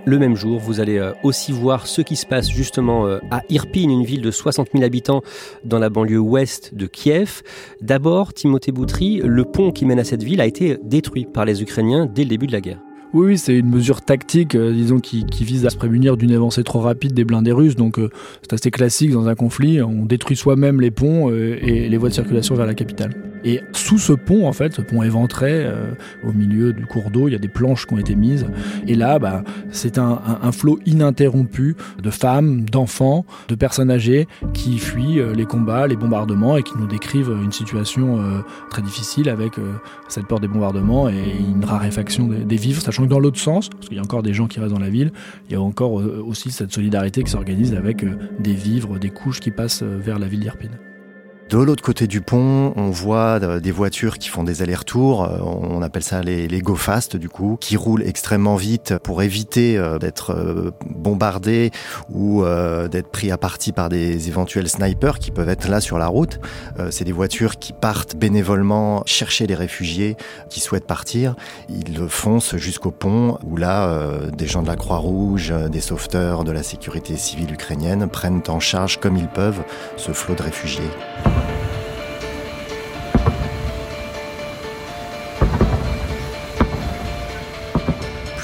Le 0.06 0.18
même 0.18 0.36
jour, 0.36 0.60
vous 0.60 0.80
allez 0.80 0.98
euh, 0.98 1.14
aussi 1.24 1.52
voir 1.52 1.86
ce 1.86 2.02
qui 2.02 2.16
se 2.16 2.26
passe 2.26 2.50
justement 2.50 3.06
euh, 3.06 3.20
à 3.30 3.42
Irpin, 3.50 3.90
une 3.90 4.04
ville 4.04 4.22
de 4.22 4.32
60 4.32 4.70
000 4.74 4.84
habitants 4.84 5.22
dans 5.64 5.78
la 5.78 5.90
banlieue 5.90 6.20
ouest 6.20 6.74
de 6.74 6.88
Kiev. 6.88 7.44
D'abord, 7.82 8.34
Timothée 8.34 8.72
Boutry, 8.72 9.22
le 9.24 9.46
pont 9.46 9.72
qui 9.72 9.86
mène 9.86 10.00
à 10.00 10.04
cette 10.04 10.24
ville 10.24 10.42
a 10.42 10.48
été 10.48 10.78
détruit 10.84 11.26
par 11.26 11.46
les 11.46 11.62
Ukrainiens 11.62 12.08
dès 12.08 12.24
le 12.24 12.30
début 12.30 12.48
de 12.48 12.52
la 12.52 12.62
guerre. 12.62 12.80
Oui, 13.14 13.28
oui, 13.28 13.38
c'est 13.38 13.58
une 13.58 13.70
mesure 13.70 14.02
tactique, 14.02 14.56
euh, 14.56 14.72
disons, 14.72 15.00
qui, 15.00 15.26
vise 15.42 15.66
à 15.66 15.70
se 15.70 15.76
prémunir 15.76 16.16
d'une 16.16 16.32
avancée 16.32 16.64
trop 16.64 16.80
rapide 16.80 17.14
des 17.14 17.26
blindés 17.26 17.52
russes. 17.52 17.76
Donc, 17.76 18.00
euh, 18.00 18.10
c'est 18.42 18.54
assez 18.54 18.72
classique 18.72 19.12
dans 19.12 19.28
un 19.28 19.36
conflit. 19.36 19.82
On 19.82 20.06
détruit 20.06 20.38
soi-même 20.38 20.80
les 20.80 20.92
ponts 20.92 21.30
euh, 21.30 21.58
et 21.62 21.90
les 21.90 21.98
voies 21.98 22.08
de 22.08 22.14
circulation 22.14 22.56
vers 22.56 22.66
la 22.66 22.74
capitale. 22.74 23.31
Et 23.44 23.62
sous 23.74 23.98
ce 23.98 24.14
pont, 24.14 24.48
en 24.48 24.54
fait, 24.54 24.74
ce 24.74 24.82
pont 24.82 25.04
éventré, 25.04 25.68
au 26.24 26.32
milieu 26.32 26.74
du 26.74 26.86
cours 26.86 27.10
d'eau, 27.12 27.28
il 27.28 27.32
y 27.32 27.36
a 27.36 27.40
des 27.40 27.48
planches 27.48 27.86
qui 27.86 27.94
ont 27.94 27.98
été 27.98 28.16
mises. 28.16 28.46
Et 28.88 28.96
là, 28.96 29.20
bah, 29.20 29.44
c'est 29.72 29.98
un, 29.98 30.20
un, 30.42 30.52
flot 30.52 30.80
ininterrompu 30.86 31.76
de 32.02 32.10
femmes, 32.10 32.70
d'enfants, 32.70 33.26
de 33.48 33.56
personnes 33.56 33.92
âgées 33.92 34.28
qui 34.54 34.78
fuient 34.78 35.22
les 35.36 35.46
combats, 35.46 35.88
les 35.88 35.96
bombardements 35.96 36.58
et 36.58 36.64
qui 36.64 36.78
nous 36.78 36.88
décrivent 36.88 37.36
une 37.44 37.52
situation 37.52 38.20
très 38.70 38.82
difficile 38.82 39.30
avec 39.30 39.54
cette 40.08 40.28
peur 40.28 40.40
des 40.40 40.48
bombardements 40.48 41.10
et 41.10 41.36
une 41.40 41.66
raréfaction 41.66 42.28
des, 42.28 42.44
des 42.44 42.56
vivres, 42.56 42.82
sachant 42.82 43.06
dans 43.06 43.20
l'autre 43.20 43.40
sens, 43.40 43.70
parce 43.70 43.88
qu'il 43.88 43.98
y 43.98 44.00
a 44.00 44.04
encore 44.04 44.24
des 44.24 44.34
gens 44.34 44.48
qui 44.48 44.60
restent 44.60 44.74
dans 44.74 44.80
la 44.80 44.90
ville, 44.90 45.12
il 45.50 45.54
y 45.54 45.56
a 45.56 45.62
encore 45.62 46.00
euh, 46.00 46.24
aussi 46.26 46.52
cette 46.52 46.72
solidarité 46.72 47.24
qui 47.24 47.32
s'organise 47.32 47.74
avec 47.74 48.04
euh, 48.04 48.16
des 48.40 48.54
vivres, 48.54 49.00
des 49.00 49.10
couches 49.10 49.40
qui 49.40 49.52
passent 49.52 49.84
euh, 49.84 49.98
vers 49.98 50.20
la 50.20 50.28
ville 50.28 50.40
d'Irpin. 50.40 50.70
De 51.52 51.58
l'autre 51.58 51.84
côté 51.84 52.08
du 52.08 52.22
pont, 52.22 52.72
on 52.78 52.92
voit 52.92 53.42
euh, 53.44 53.60
des 53.60 53.74
voitures 53.74 54.20
qui 54.20 54.30
font 54.30 54.46
des 54.46 54.62
allers-retours. 54.62 55.26
Euh, 55.26 55.38
on 55.42 55.82
appelle 55.82 56.02
ça 56.02 56.22
les, 56.22 56.48
les 56.48 56.62
go 56.62 56.76
fast 56.76 57.18
du 57.18 57.28
coup, 57.28 57.58
qui 57.60 57.76
roulent 57.76 58.04
extrêmement 58.04 58.56
vite 58.56 58.98
pour 59.00 59.22
éviter 59.22 59.78
euh, 59.78 59.98
d'être 59.98 60.72
bombardés 60.86 61.72
ou 62.10 62.46
d'être 62.90 63.10
pris 63.10 63.32
à 63.32 63.38
partie 63.38 63.74
par 63.74 63.90
des 63.90 64.30
éventuels 64.30 64.70
snipers 64.70 65.20
qui 65.20 65.32
peuvent 65.32 65.50
être 65.50 65.68
là 65.68 65.82
sur 65.82 65.98
la 65.98 66.08
route. 66.08 66.40
C'est 66.90 67.04
des 67.04 67.12
voitures 67.12 67.58
qui 67.58 67.74
partent 67.74 68.16
bénévolement 68.16 69.04
chercher 69.06 69.48
les 69.48 69.56
réfugiés 69.56 70.16
qui 70.50 70.60
souhaitent 70.60 70.88
partir. 70.88 71.36
Ils 71.70 72.08
foncent 72.08 72.56
jusqu'au 72.56 72.92
pont 72.92 73.38
où 73.44 73.58
là, 73.58 74.00
des 74.38 74.48
gens 74.48 74.62
de 74.62 74.68
la 74.68 74.76
Croix-Rouge, 74.76 75.54
des 75.72 75.82
sauveteurs 75.82 76.44
de 76.44 76.52
la 76.52 76.64
sécurité 76.64 77.18
civile 77.18 77.52
ukrainienne 77.54 78.08
prennent 78.08 78.44
en 78.48 78.60
charge 78.60 79.00
comme 79.00 79.18
ils 79.18 79.30
peuvent 79.30 79.64
ce 79.98 80.12
flot 80.12 80.36
de 80.36 80.44
réfugiés. 80.44 80.90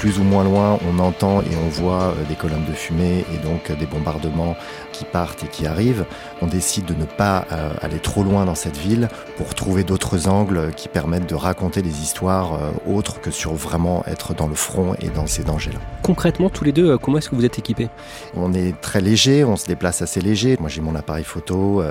Plus 0.08 0.20
ou 0.20 0.24
moins 0.24 0.42
loin, 0.42 0.78
on 0.90 1.00
entend 1.00 1.42
et 1.42 1.54
on 1.62 1.68
voit 1.68 2.04
euh, 2.04 2.24
des 2.26 2.34
colonnes 2.34 2.64
de 2.64 2.72
fumée 2.72 3.26
et 3.34 3.46
donc 3.46 3.68
euh, 3.68 3.74
des 3.74 3.84
bombardements 3.84 4.56
qui 4.98 5.04
partent 5.04 5.44
et 5.44 5.48
qui 5.48 5.66
arrivent. 5.66 6.04
On 6.42 6.46
décide 6.46 6.84
de 6.84 6.94
ne 6.94 7.04
pas 7.04 7.46
euh, 7.52 7.70
aller 7.82 8.00
trop 8.00 8.22
loin 8.22 8.44
dans 8.44 8.54
cette 8.54 8.76
ville 8.76 9.08
pour 9.36 9.54
trouver 9.54 9.84
d'autres 9.84 10.28
angles 10.28 10.72
qui 10.76 10.88
permettent 10.88 11.28
de 11.28 11.34
raconter 11.34 11.82
des 11.82 12.02
histoires 12.02 12.58
autres 12.86 13.20
que 13.20 13.30
sur 13.30 13.54
vraiment 13.54 14.04
être 14.06 14.34
dans 14.34 14.48
le 14.48 14.54
front 14.54 14.94
et 15.00 15.08
dans 15.08 15.26
ces 15.26 15.44
dangers-là. 15.44 15.78
Concrètement, 16.02 16.50
tous 16.50 16.64
les 16.64 16.72
deux, 16.72 16.96
comment 16.98 17.18
est-ce 17.18 17.28
que 17.28 17.36
vous 17.36 17.44
êtes 17.44 17.58
équipés? 17.58 17.88
On 18.34 18.52
est 18.54 18.80
très 18.80 19.00
léger, 19.00 19.44
on 19.44 19.56
se 19.56 19.66
déplace 19.66 20.02
assez 20.02 20.20
léger. 20.20 20.56
Moi, 20.58 20.68
j'ai 20.68 20.80
mon 20.80 20.96
appareil 20.96 21.24
photo. 21.24 21.82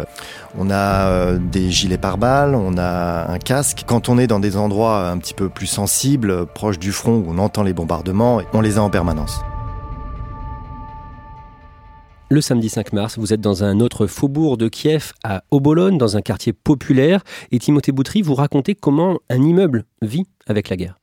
On 0.58 0.70
a 0.70 1.34
des 1.38 1.72
gilets 1.72 1.98
pare-balles, 1.98 2.56
on 2.56 2.78
a 2.78 3.32
un 3.32 3.38
casque. 3.38 3.84
Quand 3.86 4.10
on 4.10 4.18
est 4.18 4.28
dans 4.28 4.40
des 4.40 4.58
endroits 4.58 5.08
un 5.08 5.18
petit 5.18 5.34
peu 5.34 5.50
plus 5.50 5.68
sensibles, 5.68 6.46
proches 6.46 6.80
du 6.80 6.92
front, 6.92 7.16
où 7.16 7.26
on 7.30 7.38
entend 7.38 7.64
les 7.64 7.74
bombardements, 7.74 8.42
on 8.54 8.62
les 8.62 8.78
a 8.78 8.82
en 8.82 8.90
permanence. 8.90 9.40
Le 12.30 12.42
samedi 12.42 12.68
5 12.68 12.92
mars, 12.92 13.18
vous 13.18 13.32
êtes 13.32 13.40
dans 13.40 13.64
un 13.64 13.80
autre 13.80 14.06
faubourg 14.06 14.58
de 14.58 14.68
Kiev, 14.68 15.14
à 15.24 15.46
Obolon, 15.50 15.96
dans 15.96 16.18
un 16.18 16.22
quartier 16.22 16.52
populaire, 16.52 17.24
et 17.52 17.60
Timothée 17.60 17.94
Boutry, 17.94 18.22
vous 18.22 18.36
racontez 18.36 18.76
comment 18.76 19.20
un 19.30 19.42
immeuble 19.42 19.86
vit 20.02 20.26
avec 20.46 20.68
la 20.68 20.76
guerre. 20.76 20.98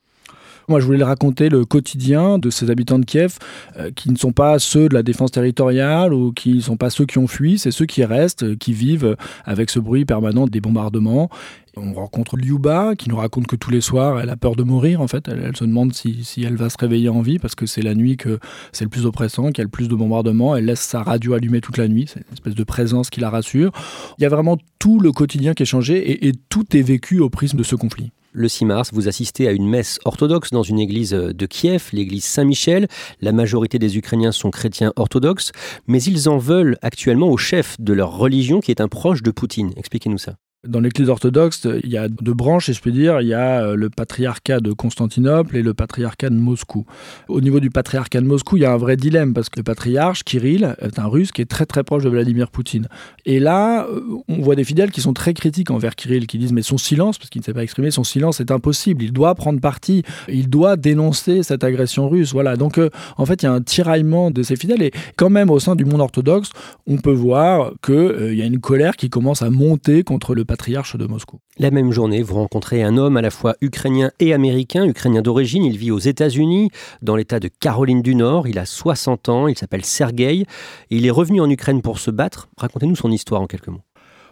Moi, 0.69 0.81
je 0.81 0.87
voulais 0.87 1.05
raconter 1.05 1.49
le 1.49 1.65
quotidien 1.65 2.39
de 2.39 2.51
ces 2.51 2.71
habitants 2.71 2.99
de 2.99 3.05
Kiev, 3.05 3.39
euh, 3.79 3.91
qui 3.95 4.11
ne 4.11 4.17
sont 4.17 4.33
pas 4.33 4.59
ceux 4.59 4.89
de 4.89 4.95
la 4.95 5.03
défense 5.03 5.31
territoriale 5.31 6.13
ou 6.13 6.33
qui 6.33 6.55
ne 6.55 6.61
sont 6.61 6.77
pas 6.77 6.91
ceux 6.91 7.07
qui 7.07 7.19
ont 7.19 7.27
fui, 7.27 7.59
c'est 7.59 7.71
ceux 7.71 7.87
qui 7.87 8.05
restent, 8.05 8.57
qui 8.59 8.73
vivent 8.73 9.17
avec 9.45 9.71
ce 9.71 9.79
bruit 9.79 10.05
permanent 10.05 10.47
des 10.47 10.61
bombardements 10.61 11.31
on 11.77 11.93
rencontre 11.93 12.37
Liuba 12.37 12.95
qui 12.97 13.09
nous 13.09 13.17
raconte 13.17 13.47
que 13.47 13.57
tous 13.57 13.71
les 13.71 13.81
soirs, 13.81 14.21
elle 14.21 14.31
a 14.31 14.37
peur 14.37 14.57
de 14.57 14.63
mourir 14.63 15.01
en 15.01 15.09
fait. 15.09 15.29
Elle, 15.29 15.57
se 15.57 15.65
demande 15.65 15.93
si, 15.93 16.25
elle 16.45 16.57
va 16.57 16.71
se 16.71 16.77
réveiller 16.79 17.09
en 17.09 17.23
vie 17.23 17.39
parce 17.39 17.55
que 17.55 17.67
c'est 17.67 17.83
la 17.83 17.95
nuit 17.95 18.17
que 18.17 18.39
c'est 18.73 18.85
le 18.85 18.91
plus 18.91 19.07
oppressant, 19.07 19.49
qu'il 19.49 19.59
y 19.59 19.61
a 19.63 19.65
le 19.65 19.71
plus 19.71 19.89
de 19.89 19.95
bombardements. 19.95 20.57
Elle 20.57 20.67
laisse 20.67 20.81
sa 20.81 21.03
radio 21.03 21.35
allumée 21.35 21.61
toute 21.61 21.77
la 21.77 21.89
nuit. 21.89 22.07
C'est 22.09 22.21
une 22.21 22.33
espèce 22.33 22.55
de 22.55 22.65
présence 22.65 23.11
qui 23.11 23.21
la 23.21 23.31
rassure. 23.31 23.73
Il 24.19 24.23
y 24.23 24.27
a 24.27 24.29
vraiment 24.29 24.57
tout 24.79 25.01
le 25.01 25.13
quotidien 25.13 25.55
qui 25.55 25.63
est 25.63 25.67
changé 25.67 26.27
et, 26.27 26.33
tout 26.49 26.77
est 26.77 26.83
vécu 26.83 27.21
au 27.21 27.31
prisme 27.31 27.59
de 27.59 27.63
ce 27.63 27.75
conflit. 27.75 28.13
Le 28.37 28.49
6 28.49 28.65
mars, 28.65 28.91
vous 28.93 29.07
assistez 29.07 29.47
à 29.47 29.53
une 29.53 29.69
messe 29.69 30.01
orthodoxe 30.05 30.51
dans 30.51 30.65
une 30.65 30.81
église 30.81 31.11
de 31.11 31.47
Kiev, 31.47 31.91
l'église 31.93 32.25
Saint-Michel. 32.25 32.89
La 33.21 33.31
majorité 33.31 33.79
des 33.79 33.97
Ukrainiens 33.97 34.33
sont 34.33 34.51
chrétiens 34.51 34.93
orthodoxes, 34.97 35.53
mais 35.87 36.03
ils 36.03 36.29
en 36.29 36.39
veulent 36.39 36.77
actuellement 36.83 37.29
au 37.29 37.37
chef 37.37 37.77
de 37.79 37.93
leur 37.93 38.17
religion 38.17 38.59
qui 38.59 38.73
est 38.73 38.81
un 38.81 38.89
proche 38.89 39.23
de 39.23 39.31
Poutine. 39.31 39.73
Expliquez-nous 39.77 40.19
ça. 40.19 40.35
Dans 40.67 40.81
l'Église 40.81 41.11
orthodoxe, 41.11 41.67
il 41.83 41.91
y 41.91 41.99
a 41.99 42.09
deux 42.09 42.33
branches, 42.33 42.69
et 42.69 42.73
je 42.73 42.81
peux 42.81 42.91
dire. 42.91 43.21
Il 43.21 43.29
y 43.29 43.35
a 43.35 43.63
euh, 43.63 43.77
le 43.77 43.91
patriarcat 43.91 44.61
de 44.61 44.73
Constantinople 44.73 45.57
et 45.57 45.63
le 45.63 45.75
patriarcat 45.75 46.31
de 46.31 46.37
Moscou. 46.37 46.87
Au 47.29 47.41
niveau 47.41 47.61
du 47.61 47.71
patriarcat 47.71 48.21
de 48.21 48.27
Moscou, 48.27 48.57
il 48.57 48.63
y 48.63 48.65
a 48.65 48.73
un 48.73 48.77
vrai 48.77 48.97
dilemme 48.97 49.35
parce 49.35 49.49
que 49.51 49.59
le 49.59 49.63
patriarche, 49.63 50.25
Kirill, 50.25 50.77
est 50.81 50.99
un 50.99 51.07
russe 51.07 51.33
qui 51.33 51.43
est 51.43 51.51
très 51.51 51.67
très 51.67 51.85
proche 51.85 52.05
de 52.05 52.09
Vladimir 52.09 52.51
Poutine. 52.51 52.89
Et 53.27 53.41
là, 53.41 53.87
euh, 53.87 54.01
on 54.29 54.41
voit 54.41 54.55
des 54.55 54.65
fidèles 54.65 54.91
qui 54.91 55.01
sont 55.03 55.13
très 55.13 55.35
critiques 55.35 55.71
envers 55.71 55.97
Kirill, 55.97 56.27
qui 56.27 56.39
disent 56.39 56.53
mais 56.53 56.63
son 56.63 56.79
silence, 56.79 57.19
parce 57.19 57.31
qu'il 57.31 57.41
ne 57.41 57.45
s'est 57.45 57.55
pas 57.55 57.63
exprimé, 57.63 57.91
son 57.91 58.05
silence 58.05 58.41
est 58.41 58.51
impossible. 58.51 59.03
Il 59.03 59.13
doit 59.13 59.35
prendre 59.35 59.61
parti, 59.61 60.03
il 60.29 60.49
doit 60.49 60.77
dénoncer 60.77 61.43
cette 61.43 61.65
agression 61.65 62.09
russe. 62.09 62.33
Voilà. 62.33 62.57
Donc 62.57 62.79
euh, 62.79 62.89
en 63.19 63.27
fait, 63.27 63.43
il 63.43 63.47
y 63.47 63.49
a 63.49 63.53
un 63.53 63.61
tiraillement 63.61 64.31
de 64.31 64.43
ces 64.43 64.57
fidèles. 64.57 64.83
Et 64.83 64.93
quand 65.17 65.31
même, 65.31 65.51
au 65.51 65.59
sein 65.59 65.77
du 65.77 65.85
monde 65.85 66.01
orthodoxe, 66.01 66.51
on 66.87 66.97
peut 66.97 67.13
voir 67.13 67.73
qu'il 67.85 68.15
il 68.31 68.39
y 68.39 68.43
a 68.43 68.47
une 68.47 68.61
colère 68.61 68.97
qui 68.97 69.11
commence 69.11 69.43
à 69.43 69.51
monter 69.51 70.05
contre 70.05 70.35
le 70.35 70.45
patriarcat 70.45 70.54
patriarche 70.55 70.95
de 70.97 71.07
Moscou. 71.07 71.41
La 71.59 71.73
même 71.73 71.91
journée, 71.91 72.23
vous 72.23 72.37
rencontrez 72.37 72.85
un 72.85 72.97
homme 72.97 73.17
à 73.17 73.23
la 73.23 73.33
fois 73.33 73.57
ukrainien 73.61 74.13
et 74.21 74.33
américain, 74.33 74.85
ukrainien 74.85 75.21
d'origine. 75.21 75.65
Il 75.65 75.77
vit 75.77 75.91
aux 75.91 75.99
États-Unis, 75.99 76.71
dans 77.03 77.17
l'État 77.17 77.41
de 77.41 77.49
Caroline 77.49 78.03
du 78.03 78.15
Nord. 78.15 78.47
Il 78.47 78.61
a 78.61 78.65
60 78.65 79.29
ans, 79.31 79.49
il 79.49 79.59
s'appelle 79.59 79.85
Sergei. 79.85 80.47
Il 80.91 81.07
est 81.07 81.11
revenu 81.11 81.41
en 81.41 81.51
Ukraine 81.51 81.83
pour 81.83 81.99
se 81.99 82.13
battre. 82.13 82.51
Racontez-nous 82.57 82.95
son 82.95 83.11
histoire 83.11 83.41
en 83.41 83.49
quelques 83.49 83.67
mots. 83.67 83.83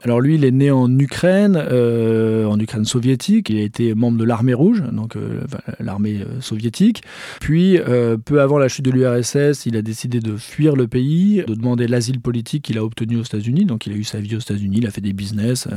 Alors 0.05 0.21
lui, 0.21 0.35
il 0.35 0.45
est 0.45 0.51
né 0.51 0.71
en 0.71 0.99
Ukraine, 0.99 1.57
euh, 1.57 2.47
en 2.47 2.59
Ukraine 2.59 2.85
soviétique. 2.85 3.51
Il 3.51 3.59
a 3.59 3.63
été 3.63 3.95
membre 3.95 4.19
de 4.19 4.25
l'armée 4.25 4.55
rouge, 4.55 4.83
donc 4.93 5.15
euh, 5.15 5.43
l'armée 5.79 6.23
euh, 6.23 6.41
soviétique. 6.41 7.03
Puis, 7.41 7.79
peu 8.25 8.41
avant 8.41 8.59
la 8.59 8.69
chute 8.69 8.85
de 8.85 8.91
l'URSS, 8.91 9.67
il 9.67 9.77
a 9.77 9.83
décidé 9.83 10.21
de 10.21 10.37
fuir 10.37 10.75
le 10.75 10.89
pays, 10.89 11.45
de 11.47 11.55
demander 11.55 11.87
l'asile 11.87 12.21
politique 12.21 12.65
qu'il 12.65 12.79
a 12.79 12.85
obtenu 12.85 13.17
aux 13.17 13.23
États-Unis. 13.23 13.65
Donc 13.65 13.87
il 13.87 13.93
a 13.93 13.97
eu 13.97 14.05
sa 14.05 14.19
vie 14.19 14.37
aux 14.37 14.41
États-Unis, 14.41 14.79
il 14.79 14.87
a 14.87 14.91
fait 14.91 15.01
des 15.01 15.13
business. 15.13 15.69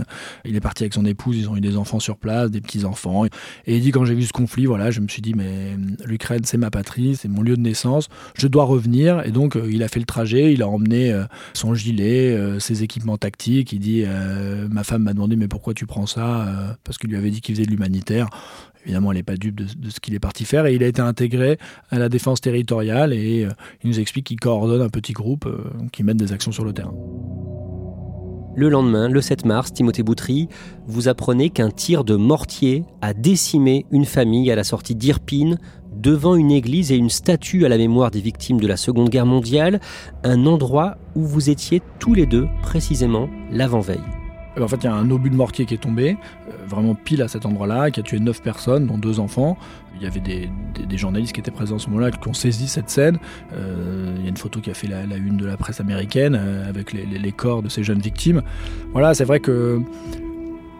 il 0.44 0.55
est 0.55 0.62
parti 0.62 0.84
avec 0.84 0.94
son 0.94 1.05
épouse, 1.05 1.38
ils 1.38 1.50
ont 1.50 1.55
eu 1.55 1.62
des 1.62 1.77
enfants 1.77 2.00
sur 2.00 2.17
place, 2.17 2.51
des 2.51 2.62
petits-enfants. 2.62 3.25
Et 3.25 3.75
il 3.75 3.82
dit, 3.82 3.91
quand 3.91 4.05
j'ai 4.05 4.15
vu 4.15 4.24
ce 4.24 4.34
conflit, 4.34 4.65
voilà, 4.65 4.91
je 4.91 5.01
me 5.01 5.08
suis 5.08 5.22
dit, 5.22 5.34
mais 5.34 5.75
l'Ukraine, 6.05 6.41
c'est 6.44 6.58
ma 6.58 6.72
patrie, 6.72 7.15
c'est 7.15 7.27
mon 7.27 7.41
lieu 7.41 7.55
de 7.55 7.62
naissance, 7.62 8.10
je 8.38 8.48
dois 8.48 8.63
revenir. 8.63 9.25
Et 9.25 9.32
donc, 9.32 9.58
il 9.70 9.84
a 9.84 9.88
fait 9.88 10.00
le 10.00 10.05
trajet, 10.05 10.53
il 10.53 10.62
a 10.62 10.67
emmené 10.67 11.15
son 11.53 11.74
gilet, 11.75 12.38
ses 12.60 12.84
équipements 12.84 13.17
tactiques. 13.17 13.74
Il 13.74 13.79
dit, 13.79 14.05
euh, 14.15 14.67
ma 14.69 14.84
femme 14.84 15.03
m'a 15.03 15.13
demandé 15.13 15.36
mais 15.36 15.48
pourquoi 15.48 15.74
tu 15.74 15.86
prends 15.86 16.05
ça 16.05 16.48
euh, 16.48 16.74
Parce 16.84 16.98
qu'il 16.98 17.10
lui 17.10 17.17
avait 17.17 17.29
dit 17.29 17.41
qu'il 17.41 17.55
faisait 17.55 17.65
de 17.65 17.72
l'humanitaire. 17.72 18.29
Évidemment, 18.84 19.12
elle 19.12 19.17
n'est 19.17 19.24
pas 19.24 19.36
dupe 19.36 19.55
de, 19.55 19.89
ce 19.89 20.00
qu'il 20.00 20.13
est 20.13 20.19
parti 20.19 20.45
faire 20.45 20.65
et 20.65 20.75
il 20.75 20.84
a 20.84 20.88
été 20.88 21.01
intégré 21.01 21.57
à 21.89 21.98
la 21.98 22.07
défense 22.07 22.41
territoriale 22.41 23.13
et 23.13 23.45
euh, 23.45 23.50
il 23.84 23.89
nous 23.89 24.00
explique 24.00 24.27
qu'il 24.27 24.39
coordonne 24.39 24.81
un 24.81 24.89
petit 24.89 25.13
groupe 25.13 25.48
qui 25.91 26.03
mène 26.03 26.17
des 26.17 26.34
actions 26.34 26.51
sur 26.51 26.65
le 26.65 26.74
terrain. 26.74 26.93
Le 28.57 28.69
lendemain, 28.69 29.10
le 29.10 29.19
7 29.19 29.45
mars, 29.45 29.74
Timothée 29.74 30.03
Boutry, 30.03 30.48
vous 30.88 31.10
apprenez 31.10 31.50
qu'un 31.50 31.72
tir 31.72 32.05
de 32.05 32.15
mortier 32.15 32.86
a 33.01 33.13
décimé 33.13 33.86
une 33.91 34.05
famille 34.05 34.50
à 34.50 34.55
la 34.55 34.63
sortie 34.63 34.95
d'Irpine, 34.95 35.60
devant 36.05 36.35
une 36.35 36.51
église 36.51 36.91
et 36.91 36.95
une 36.97 37.09
statue 37.09 37.65
à 37.65 37.69
la 37.69 37.79
mémoire 37.79 38.12
des 38.12 38.21
victimes 38.21 38.59
de 38.59 38.67
la 38.67 38.77
Seconde 38.77 39.09
Guerre 39.09 39.25
mondiale, 39.25 39.79
un 40.24 40.45
endroit 40.45 40.97
où 41.15 41.25
vous 41.25 41.50
étiez 41.50 41.81
tous 41.97 42.13
les 42.13 42.27
deux 42.27 42.47
précisément 42.62 43.27
l'avant-veille. 43.51 43.97
Ben, 44.55 44.62
en 44.62 44.67
fait, 44.67 44.75
il 44.77 44.83
y 44.83 44.88
a 44.88 44.93
un 44.93 45.09
obus 45.09 45.31
de 45.31 45.35
mortier 45.35 45.65
qui 45.65 45.74
est 45.74 45.79
tombé, 45.79 46.15
euh, 46.47 46.51
vraiment 46.67 46.93
pile 46.93 47.24
à 47.24 47.27
cet 47.27 47.47
endroit-là, 47.47 47.89
qui 47.89 48.01
a 48.01 48.03
tué 48.03 48.19
9 48.19 48.39
personnes, 48.43 48.85
dont 48.85 49.00
deux 49.00 49.19
enfants. 49.19 49.57
Il 49.95 50.03
y 50.03 50.05
avait 50.05 50.19
des, 50.19 50.47
journalistes 50.95 51.33
qui 51.33 51.39
étaient 51.39 51.50
présents 51.50 51.77
à 51.77 51.79
ce 51.79 51.89
moment-là, 51.89 52.12
qui 52.12 52.27
ont 52.27 52.33
saisi 52.33 52.67
cette 52.67 52.91
scène. 52.91 53.17
Euh, 53.53 54.13
il 54.17 54.24
y 54.24 54.27
a 54.27 54.29
une 54.29 54.38
photo 54.38 54.59
qui 54.62 54.69
a 54.69 54.75
fait 54.75 54.88
la, 54.88 55.01
une 55.15 55.38
de 55.38 55.45
la 55.47 55.57
presse 55.57 55.79
américaine, 55.79 56.38
euh, 56.39 56.69
avec 56.69 56.93
les, 56.93 57.31
corps 57.31 57.63
de 57.63 57.69
ces 57.69 57.83
jeunes 57.83 58.00
victimes. 58.00 58.43
Voilà, 58.93 59.15
c'est 59.15 59.25
vrai 59.25 59.39
que 59.39 59.81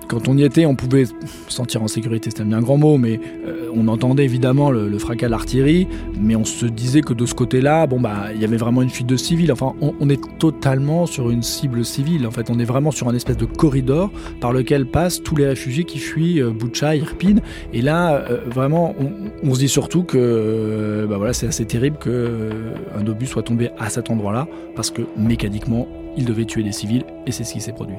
quand 0.08 0.28
on 0.28 0.38
y 0.38 0.44
était, 0.44 0.66
on 0.66 0.76
pouvait 0.76 1.06
se 1.06 1.14
sentir 1.48 1.82
en 1.84 1.88
sécurité, 1.88 2.30
c'est 2.36 2.42
un 2.42 2.62
grand 2.62 2.78
mot, 2.78 2.98
mais 2.98 3.20
euh, 3.46 3.70
on 3.76 3.88
entendait 3.88 4.24
évidemment 4.24 4.72
le, 4.72 4.98
fracas 5.00 5.28
de 5.28 5.32
l'artillerie, 5.32 5.88
mais 6.20 6.36
on 6.36 6.46
se 6.46 6.66
disait 6.66 7.02
que 7.02 7.14
de 7.14 7.26
ce 7.26 7.34
côté-là, 7.34 7.86
bon 7.88 8.00
bah, 8.00 8.28
il 8.34 8.42
y 8.42 8.46
avait 8.46 8.58
vraiment 8.58 8.82
une 8.82 8.90
fuite 8.90 9.08
de 9.08 9.18
civils. 9.18 9.52
Enfin, 9.52 9.74
on, 9.82 10.10
est 10.10 10.22
totalement 10.40 11.06
sur 11.06 11.30
une 11.30 11.44
cible 11.44 11.84
civile. 11.84 12.26
En 12.28 12.32
fait, 12.32 12.50
on 12.50 12.60
est 12.60 12.66
vraiment 12.66 12.92
sur 12.92 13.08
un 13.08 13.16
espèce 13.16 13.38
de 13.38 13.46
corridor 13.46 14.12
par 14.40 14.54
lequel 14.54 14.86
passent 14.86 15.22
tous 15.22 15.36
les 15.36 15.48
réfugiés 15.48 15.84
qui 15.84 16.00
fuient 16.00 16.42
euh, 16.42 16.52
Boucha, 16.52 16.96
Irpin. 16.96 17.36
Et 17.74 17.82
là, 17.82 18.26
euh, 18.30 18.40
vraiment, 18.46 18.96
on, 19.44 19.54
se 19.54 19.60
dit 19.60 19.70
surtout 19.70 20.04
que, 20.04 21.06
bah 21.10 21.18
voilà, 21.18 21.34
c'est 21.34 21.48
assez 21.48 21.66
terrible 21.66 21.98
qu'un 21.98 23.08
obus 23.08 23.28
soit 23.28 23.44
tombé 23.44 23.70
à 23.78 23.90
cet 23.90 24.10
endroit-là, 24.10 24.48
parce 24.76 24.92
que 24.92 25.02
mécaniquement, 25.18 25.88
il 26.18 26.26
devait 26.26 26.46
tuer 26.46 26.64
des 26.64 26.72
civils, 26.72 27.04
et 27.26 27.32
c'est 27.32 27.44
ce 27.44 27.54
qui 27.54 27.62
s'est 27.62 27.74
produit. 27.74 27.98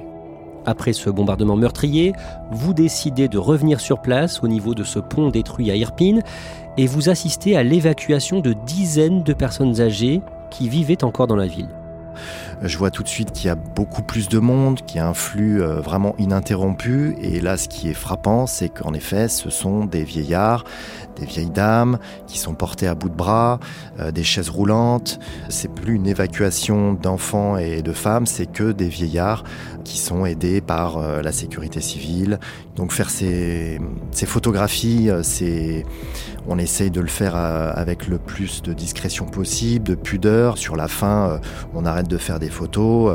Après 0.66 0.92
ce 0.92 1.08
bombardement 1.11 1.56
meurtrier, 1.56 2.12
vous 2.50 2.75
décidez 2.75 3.28
de 3.28 3.38
revenir 3.38 3.80
sur 3.80 4.02
place 4.02 4.42
au 4.42 4.49
niveau 4.49 4.75
de 4.75 4.82
ce 4.82 4.99
pont 4.99 5.30
détruit 5.30 5.70
à 5.70 5.76
Irpine 5.76 6.23
et 6.76 6.87
vous 6.87 7.08
assistez 7.08 7.56
à 7.56 7.62
l'évacuation 7.62 8.40
de 8.40 8.52
dizaines 8.52 9.23
de 9.23 9.32
personnes 9.32 9.80
âgées 9.80 10.20
qui 10.50 10.68
vivaient 10.68 11.04
encore 11.04 11.28
dans 11.28 11.37
la 11.37 11.46
ville. 11.46 11.68
Je 12.62 12.78
vois 12.78 12.90
tout 12.90 13.02
de 13.02 13.08
suite 13.08 13.32
qu'il 13.32 13.46
y 13.46 13.50
a 13.50 13.54
beaucoup 13.54 14.02
plus 14.02 14.28
de 14.28 14.38
monde, 14.38 14.80
qu'il 14.87 14.96
y 14.96 15.00
a 15.00 15.08
un 15.08 15.14
flux 15.14 15.62
euh, 15.62 15.80
vraiment 15.80 16.14
ininterrompu. 16.18 17.14
Et 17.20 17.40
là, 17.40 17.56
ce 17.56 17.68
qui 17.68 17.90
est 17.90 17.94
frappant, 17.94 18.46
c'est 18.46 18.68
qu'en 18.68 18.94
effet, 18.94 19.28
ce 19.28 19.50
sont 19.50 19.85
des 19.85 20.04
vieillards, 20.04 20.64
des 21.16 21.26
vieilles 21.26 21.50
dames 21.50 21.99
qui 22.26 22.38
sont 22.38 22.54
portées 22.54 22.87
à 22.87 22.94
bout 22.94 23.08
de 23.08 23.14
bras, 23.14 23.61
euh, 24.00 24.11
des 24.11 24.23
chaises 24.23 24.49
roulantes. 24.49 25.18
C'est 25.49 25.70
plus 25.70 25.94
une 25.94 26.06
évacuation 26.06 26.94
d'enfants 26.94 27.58
et 27.58 27.82
de 27.82 27.92
femmes, 27.92 28.26
c'est 28.26 28.46
que 28.46 28.73
des 28.73 28.88
vieillards 28.88 29.44
qui 29.87 29.99
sont 29.99 30.26
aidés 30.26 30.61
par 30.61 30.99
euh, 30.99 31.23
la 31.23 31.33
sécurité 31.33 31.81
civile. 31.81 32.40
Donc 32.75 32.93
faire 32.93 33.09
ces, 33.09 33.78
photographies, 34.26 35.09
c'est 35.23 35.85
on 36.47 36.59
essaye 36.59 36.90
de 36.90 37.00
le 37.00 37.07
faire 37.07 37.37
avec 37.37 38.07
le 38.07 38.19
plus 38.19 38.62
de 38.62 38.73
discrétion 38.73 39.25
possible, 39.25 39.85
de 39.85 39.95
pudeur. 39.95 40.59
Sur 40.59 40.76
la 40.76 40.88
fin, 40.88 41.40
on 41.75 41.87
arrête 41.87 42.09
de 42.09 42.19
faire 42.19 42.38
des 42.38 42.50
photos. 42.50 43.14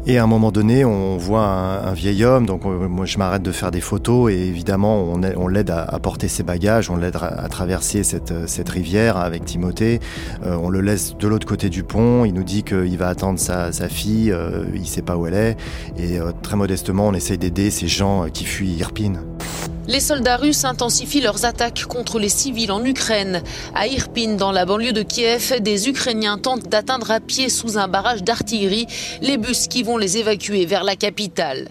Euh, 0.00 0.10
et 0.10 0.18
à 0.18 0.24
un 0.24 0.26
moment 0.26 0.50
donné, 0.50 0.84
on 0.84 1.16
voit 1.16 1.46
un, 1.46 1.92
vieil 1.92 2.24
homme, 2.24 2.46
donc 2.46 2.64
euh, 2.64 2.88
moi 2.88 3.06
je 3.06 3.18
m'arrête 3.18 3.42
de 3.42 3.52
faire 3.52 3.70
des 3.70 3.80
photos 3.80 4.32
et 4.32 4.36
évidemment 4.36 5.12
on, 5.36 5.48
l'aide 5.48 5.70
à, 5.70 5.98
porter 6.00 6.28
ses 6.28 6.42
bagages, 6.42 6.90
on 6.90 6.96
l'aide 6.96 7.16
à, 7.16 7.48
traverser 7.48 8.02
cette, 8.04 8.68
rivière 8.68 9.16
avec 9.16 9.44
Timothée. 9.44 10.00
Euh, 10.44 10.56
on 10.60 10.68
le 10.68 10.80
laisse 10.80 11.16
de 11.16 11.28
l'autre 11.28 11.46
côté 11.46 11.68
du 11.68 11.82
pont, 11.82 12.24
il 12.24 12.34
nous 12.34 12.44
dit 12.44 12.62
qu'il 12.62 12.96
va 12.96 13.08
attendre 13.08 13.38
sa, 13.38 13.70
fille, 13.88 14.34
il 14.74 14.86
sait 14.86 15.02
pas 15.02 15.16
où 15.16 15.26
elle 15.26 15.34
est. 15.34 15.56
Et 15.98 16.18
très 16.42 16.56
modestement, 16.56 17.08
on 17.08 17.14
essaye 17.14 17.38
d'aider 17.38 17.70
ces 17.70 17.88
gens 17.88 18.26
qui 18.32 18.44
fuient 18.44 18.76
Irpine. 18.76 19.29
Les 19.90 19.98
soldats 19.98 20.36
russes 20.36 20.64
intensifient 20.64 21.20
leurs 21.20 21.44
attaques 21.44 21.84
contre 21.86 22.20
les 22.20 22.28
civils 22.28 22.70
en 22.70 22.84
Ukraine. 22.84 23.42
À 23.74 23.88
Irpin, 23.88 24.36
dans 24.36 24.52
la 24.52 24.64
banlieue 24.64 24.92
de 24.92 25.02
Kiev, 25.02 25.60
des 25.60 25.88
Ukrainiens 25.88 26.38
tentent 26.38 26.68
d'atteindre 26.68 27.10
à 27.10 27.18
pied 27.18 27.48
sous 27.48 27.76
un 27.76 27.88
barrage 27.88 28.22
d'artillerie 28.22 28.86
les 29.20 29.36
bus 29.36 29.66
qui 29.66 29.82
vont 29.82 29.96
les 29.96 30.16
évacuer 30.16 30.64
vers 30.64 30.84
la 30.84 30.94
capitale. 30.94 31.66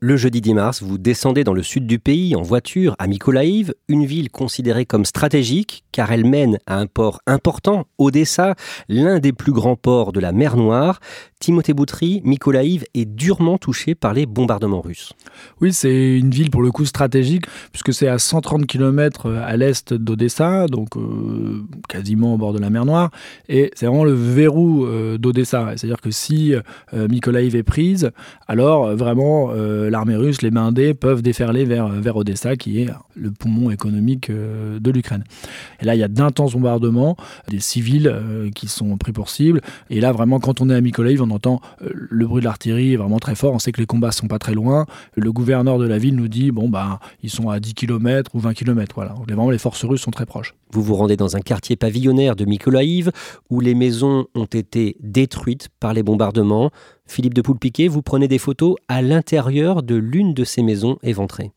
Le 0.00 0.16
jeudi 0.16 0.40
10 0.40 0.54
mars, 0.54 0.80
vous 0.80 0.96
descendez 0.96 1.42
dans 1.42 1.52
le 1.52 1.64
sud 1.64 1.84
du 1.84 1.98
pays 1.98 2.36
en 2.36 2.42
voiture 2.42 2.94
à 3.00 3.08
Mykolaïv, 3.08 3.74
une 3.88 4.06
ville 4.06 4.30
considérée 4.30 4.86
comme 4.86 5.04
stratégique 5.04 5.82
car 5.98 6.12
elle 6.12 6.24
mène 6.24 6.58
à 6.68 6.78
un 6.78 6.86
port 6.86 7.20
important, 7.26 7.88
Odessa, 7.98 8.54
l'un 8.88 9.18
des 9.18 9.32
plus 9.32 9.50
grands 9.50 9.74
ports 9.74 10.12
de 10.12 10.20
la 10.20 10.30
mer 10.30 10.56
Noire. 10.56 11.00
Timothée 11.40 11.72
Boutry, 11.72 12.20
Mykolaïv 12.24 12.84
est 12.94 13.04
durement 13.04 13.58
touché 13.58 13.96
par 13.96 14.14
les 14.14 14.24
bombardements 14.24 14.80
russes. 14.80 15.12
Oui, 15.60 15.72
c'est 15.72 16.16
une 16.16 16.30
ville 16.30 16.50
pour 16.50 16.62
le 16.62 16.70
coup 16.70 16.84
stratégique, 16.84 17.46
puisque 17.72 17.92
c'est 17.92 18.06
à 18.06 18.18
130 18.18 18.66
km 18.66 19.26
euh, 19.26 19.42
à 19.44 19.56
l'est 19.56 19.92
d'Odessa, 19.92 20.66
donc 20.68 20.96
euh, 20.96 21.64
quasiment 21.88 22.34
au 22.34 22.38
bord 22.38 22.52
de 22.52 22.60
la 22.60 22.70
mer 22.70 22.84
Noire, 22.84 23.10
et 23.48 23.72
c'est 23.74 23.86
vraiment 23.86 24.04
le 24.04 24.14
verrou 24.14 24.86
euh, 24.86 25.18
d'Odessa. 25.18 25.72
C'est-à-dire 25.74 26.00
que 26.00 26.12
si 26.12 26.54
Mykolaïv 26.92 27.56
est 27.56 27.64
prise, 27.64 28.12
alors 28.46 28.94
vraiment 28.94 29.52
l'armée 29.88 30.16
russe, 30.16 30.42
les 30.42 30.50
blindés, 30.50 30.94
peuvent 30.94 31.22
déferler 31.22 31.64
vers, 31.64 31.88
vers 31.88 32.16
Odessa, 32.16 32.56
qui 32.56 32.82
est 32.82 32.88
le 33.14 33.30
poumon 33.30 33.70
économique 33.70 34.30
de 34.30 34.90
l'Ukraine. 34.90 35.24
Et 35.80 35.84
là, 35.84 35.94
il 35.94 35.98
y 35.98 36.04
a 36.04 36.08
d'intenses 36.08 36.52
bombardements, 36.52 37.16
des 37.48 37.60
civils 37.60 38.14
qui 38.54 38.68
sont 38.68 38.96
pris 38.96 39.12
pour 39.12 39.30
cible, 39.30 39.60
et 39.90 40.00
là, 40.00 40.12
vraiment, 40.12 40.40
quand 40.40 40.60
on 40.60 40.70
est 40.70 40.74
à 40.74 40.80
Mykolaïv, 40.80 41.22
on 41.22 41.30
entend 41.30 41.60
euh, 41.82 41.90
le 41.92 42.26
bruit 42.26 42.40
de 42.40 42.44
l'artillerie 42.44 42.96
vraiment 42.96 43.18
très 43.18 43.34
fort, 43.34 43.52
on 43.52 43.58
sait 43.58 43.72
que 43.72 43.80
les 43.80 43.86
combats 43.86 44.12
sont 44.12 44.28
pas 44.28 44.38
très 44.38 44.54
loin. 44.54 44.86
Le 45.14 45.32
gouverneur 45.32 45.78
de 45.78 45.86
la 45.86 45.98
ville 45.98 46.16
nous 46.16 46.28
dit 46.28 46.50
bon 46.50 46.68
bah 46.68 47.00
ils 47.22 47.30
sont 47.30 47.50
à 47.50 47.60
10 47.60 47.74
km 47.74 48.30
ou 48.34 48.40
20 48.40 48.54
km 48.54 48.94
voilà. 48.96 49.14
Vraiment 49.26 49.50
les 49.50 49.58
forces 49.58 49.84
russes 49.84 50.02
sont 50.02 50.10
très 50.10 50.26
proches. 50.26 50.54
Vous 50.70 50.82
vous 50.82 50.94
rendez 50.94 51.16
dans 51.16 51.36
un 51.36 51.40
quartier 51.40 51.76
pavillonnaire 51.76 52.36
de 52.36 52.44
Mykolaïv 52.44 53.10
où 53.50 53.60
les 53.60 53.74
maisons 53.74 54.26
ont 54.34 54.44
été 54.44 54.96
détruites 55.00 55.68
par 55.80 55.94
les 55.94 56.02
bombardements. 56.02 56.70
Philippe 57.08 57.34
de 57.34 57.42
Poulpiquet, 57.42 57.88
vous 57.88 58.02
prenez 58.02 58.28
des 58.28 58.38
photos 58.38 58.76
à 58.86 59.02
l'intérieur 59.02 59.82
de 59.82 59.96
l'une 59.96 60.34
de 60.34 60.44
ces 60.44 60.62
maisons 60.62 60.98
éventrées. 61.02 61.50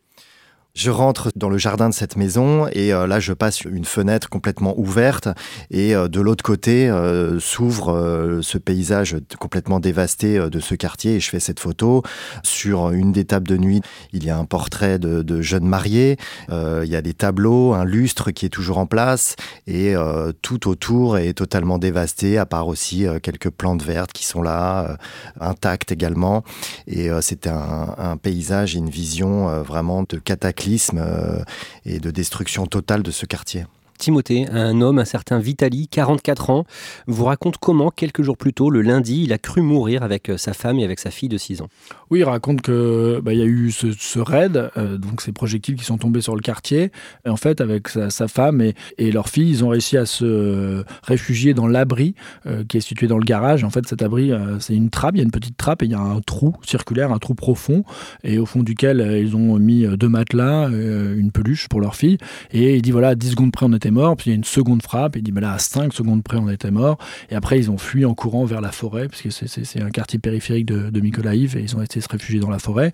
Je 0.74 0.90
rentre 0.90 1.32
dans 1.36 1.50
le 1.50 1.58
jardin 1.58 1.90
de 1.90 1.94
cette 1.94 2.16
maison 2.16 2.66
et 2.72 2.94
euh, 2.94 3.06
là 3.06 3.20
je 3.20 3.34
passe 3.34 3.62
une 3.62 3.84
fenêtre 3.84 4.30
complètement 4.30 4.74
ouverte 4.80 5.28
et 5.70 5.94
euh, 5.94 6.08
de 6.08 6.22
l'autre 6.22 6.46
côté 6.46 6.90
euh, 6.90 7.42
s'ouvre 7.42 8.40
ce 8.42 8.58
paysage 8.58 9.18
complètement 9.38 9.82
dévasté 9.82 10.40
de 10.40 10.60
ce 10.62 10.76
quartier 10.76 11.16
et 11.16 11.20
je 11.20 11.30
fais 11.30 11.42
cette 11.42 11.60
photo. 11.60 12.04
Sur 12.44 12.92
une 12.92 13.12
des 13.12 13.26
tables 13.26 13.48
de 13.48 13.58
nuit, 13.58 13.82
il 14.14 14.24
y 14.24 14.30
a 14.30 14.38
un 14.38 14.46
portrait 14.46 14.98
de, 14.98 15.24
de 15.24 15.42
jeunes 15.42 15.68
mariés, 15.68 16.18
il 16.50 16.88
y 16.88 16.96
a 16.96 17.02
des 17.02 17.14
tableaux, 17.14 17.74
un 17.74 17.84
lustre 17.84 18.32
qui 18.32 18.46
est 18.46 18.50
toujours 18.50 18.78
en 18.78 18.86
place 18.86 19.36
et 19.68 19.94
tout 20.42 20.70
autour 20.70 21.18
est 21.18 21.34
totalement 21.34 21.80
dévasté 21.80 22.38
à 22.38 22.46
part 22.46 22.68
aussi 22.68 23.06
quelques 23.22 23.50
plantes 23.50 23.84
vertes 23.84 24.14
qui 24.14 24.26
sont 24.26 24.42
là, 24.42 24.98
intactes 25.40 25.92
également. 25.92 26.44
Et 26.88 27.10
c'est 27.22 27.48
un, 27.48 27.96
un, 27.98 28.18
paysage 28.18 28.76
et 28.76 28.80
une 28.80 28.90
vision 28.90 29.48
vraiment 29.64 30.04
de 30.08 30.18
cataclysme 30.18 30.61
euh, 30.96 31.44
et 31.86 32.00
de 32.00 32.12
destruction 32.12 32.66
totale 32.66 33.04
de 33.04 33.12
ce 33.12 33.26
quartier. 33.26 33.66
Timothée, 34.02 34.48
un 34.52 34.82
homme, 34.82 34.98
un 34.98 35.06
certain 35.06 35.38
Vitali, 35.38 35.88
44 35.88 36.50
ans, 36.50 36.66
vous 37.06 37.26
raconte 37.26 37.60
comment, 37.60 37.92
quelques 37.92 38.24
jours 38.24 38.36
plus 38.36 38.52
tôt, 38.52 38.72
le 38.72 38.82
lundi, 38.82 39.22
il 39.26 39.32
a 39.32 39.38
cru 39.38 39.62
mourir 39.62 40.02
avec 40.02 40.30
euh, 40.30 40.38
sa 40.38 40.54
femme 40.54 40.80
et 40.80 40.84
avec 40.84 41.00
sa 41.00 41.12
fille 41.12 41.30
de 41.30 41.38
6 41.38 41.62
ans. 41.62 41.68
Oui, 42.10 42.20
il 42.20 42.24
raconte 42.24 42.64
que 42.64 43.22
bah, 43.24 43.36
y 43.36 43.44
a 43.44 43.46
eu 43.46 43.70
ce, 43.72 44.20
raid, 44.20 44.72
euh, 44.76 44.98
donc 44.98 45.22
ces 45.22 45.32
projectiles 45.32 45.76
qui 45.76 45.86
sont 45.86 46.00
tombés 46.00 46.22
sur 46.22 46.36
le 46.36 46.42
quartier. 46.42 46.92
Et 47.26 47.30
en 47.30 47.36
fait, 47.36 47.62
avec 47.62 47.90
sa, 47.90 48.10
femme 48.28 48.62
et, 48.98 49.12
leur 49.12 49.30
fille, 49.30 49.52
ils 49.52 49.64
ont 49.64 49.70
réussi 49.70 49.98
à 49.98 50.08
se 50.08 50.84
réfugier 51.04 51.54
dans 51.54 51.68
l'abri 51.68 52.16
qui 52.70 52.78
est 52.78 52.82
situé 52.82 53.08
dans 53.08 53.18
le 53.18 53.24
garage. 53.24 53.64
En 53.64 53.70
fait, 53.70 53.88
cet 53.88 54.02
abri, 54.02 54.32
c'est 54.60 54.76
une 54.76 54.90
trappe, 54.90 55.16
il 55.16 55.18
y 55.18 55.22
a 55.22 55.24
une 55.24 55.32
petite 55.32 55.58
trappe 55.58 55.84
et 55.84 55.86
il 55.86 55.92
y 55.92 55.96
a 55.96 56.00
un 56.00 56.22
trou 56.22 56.56
circulaire, 56.66 57.12
un 57.12 57.20
trou 57.20 57.36
profond, 57.36 57.84
et 58.24 58.40
au 58.40 58.46
fond 58.46 58.64
duquel 58.64 59.20
ils 59.22 59.36
ont 59.36 59.60
mis 59.60 59.86
deux 59.98 60.08
matelas, 60.08 60.70
une 60.70 61.32
peluche 61.32 61.68
pour 61.68 61.82
leur 61.82 61.96
fille. 61.96 62.18
Et 62.52 62.76
il 62.76 62.82
dit 62.82 62.92
voilà, 62.92 63.16
10 63.16 63.32
secondes 63.32 63.52
près, 63.52 63.66
on 63.66 63.74
était 63.74 63.91
mort. 63.92 64.16
Puis 64.16 64.28
il 64.28 64.30
y 64.30 64.34
a 64.34 64.38
une 64.38 64.44
seconde 64.44 64.82
frappe. 64.82 65.16
Il 65.16 65.24
dit, 65.24 65.32
mais 65.32 65.42
là, 65.42 65.54
à 65.54 65.60
5 65.60 65.94
secondes 65.94 66.24
près, 66.24 66.38
on 66.38 66.50
était 66.50 66.72
mort. 66.72 66.98
Et 67.30 67.36
après, 67.36 67.60
ils 67.60 67.70
ont 67.70 67.78
fui 67.78 68.06
en 68.06 68.14
courant 68.14 68.46
vers 68.46 68.62
la 68.62 68.72
forêt, 68.72 69.08
puisque 69.08 69.32
c'est 69.32 69.82
un 69.82 69.90
quartier 69.90 70.20
périphérique 70.20 70.66
de, 70.66 70.90
de 70.90 71.02
et 71.22 71.62
ils 71.62 71.76
ont 71.76 71.82
été 71.82 72.02
se 72.02 72.08
réfugier 72.08 72.40
dans 72.40 72.50
la 72.50 72.60
forêt. 72.60 72.92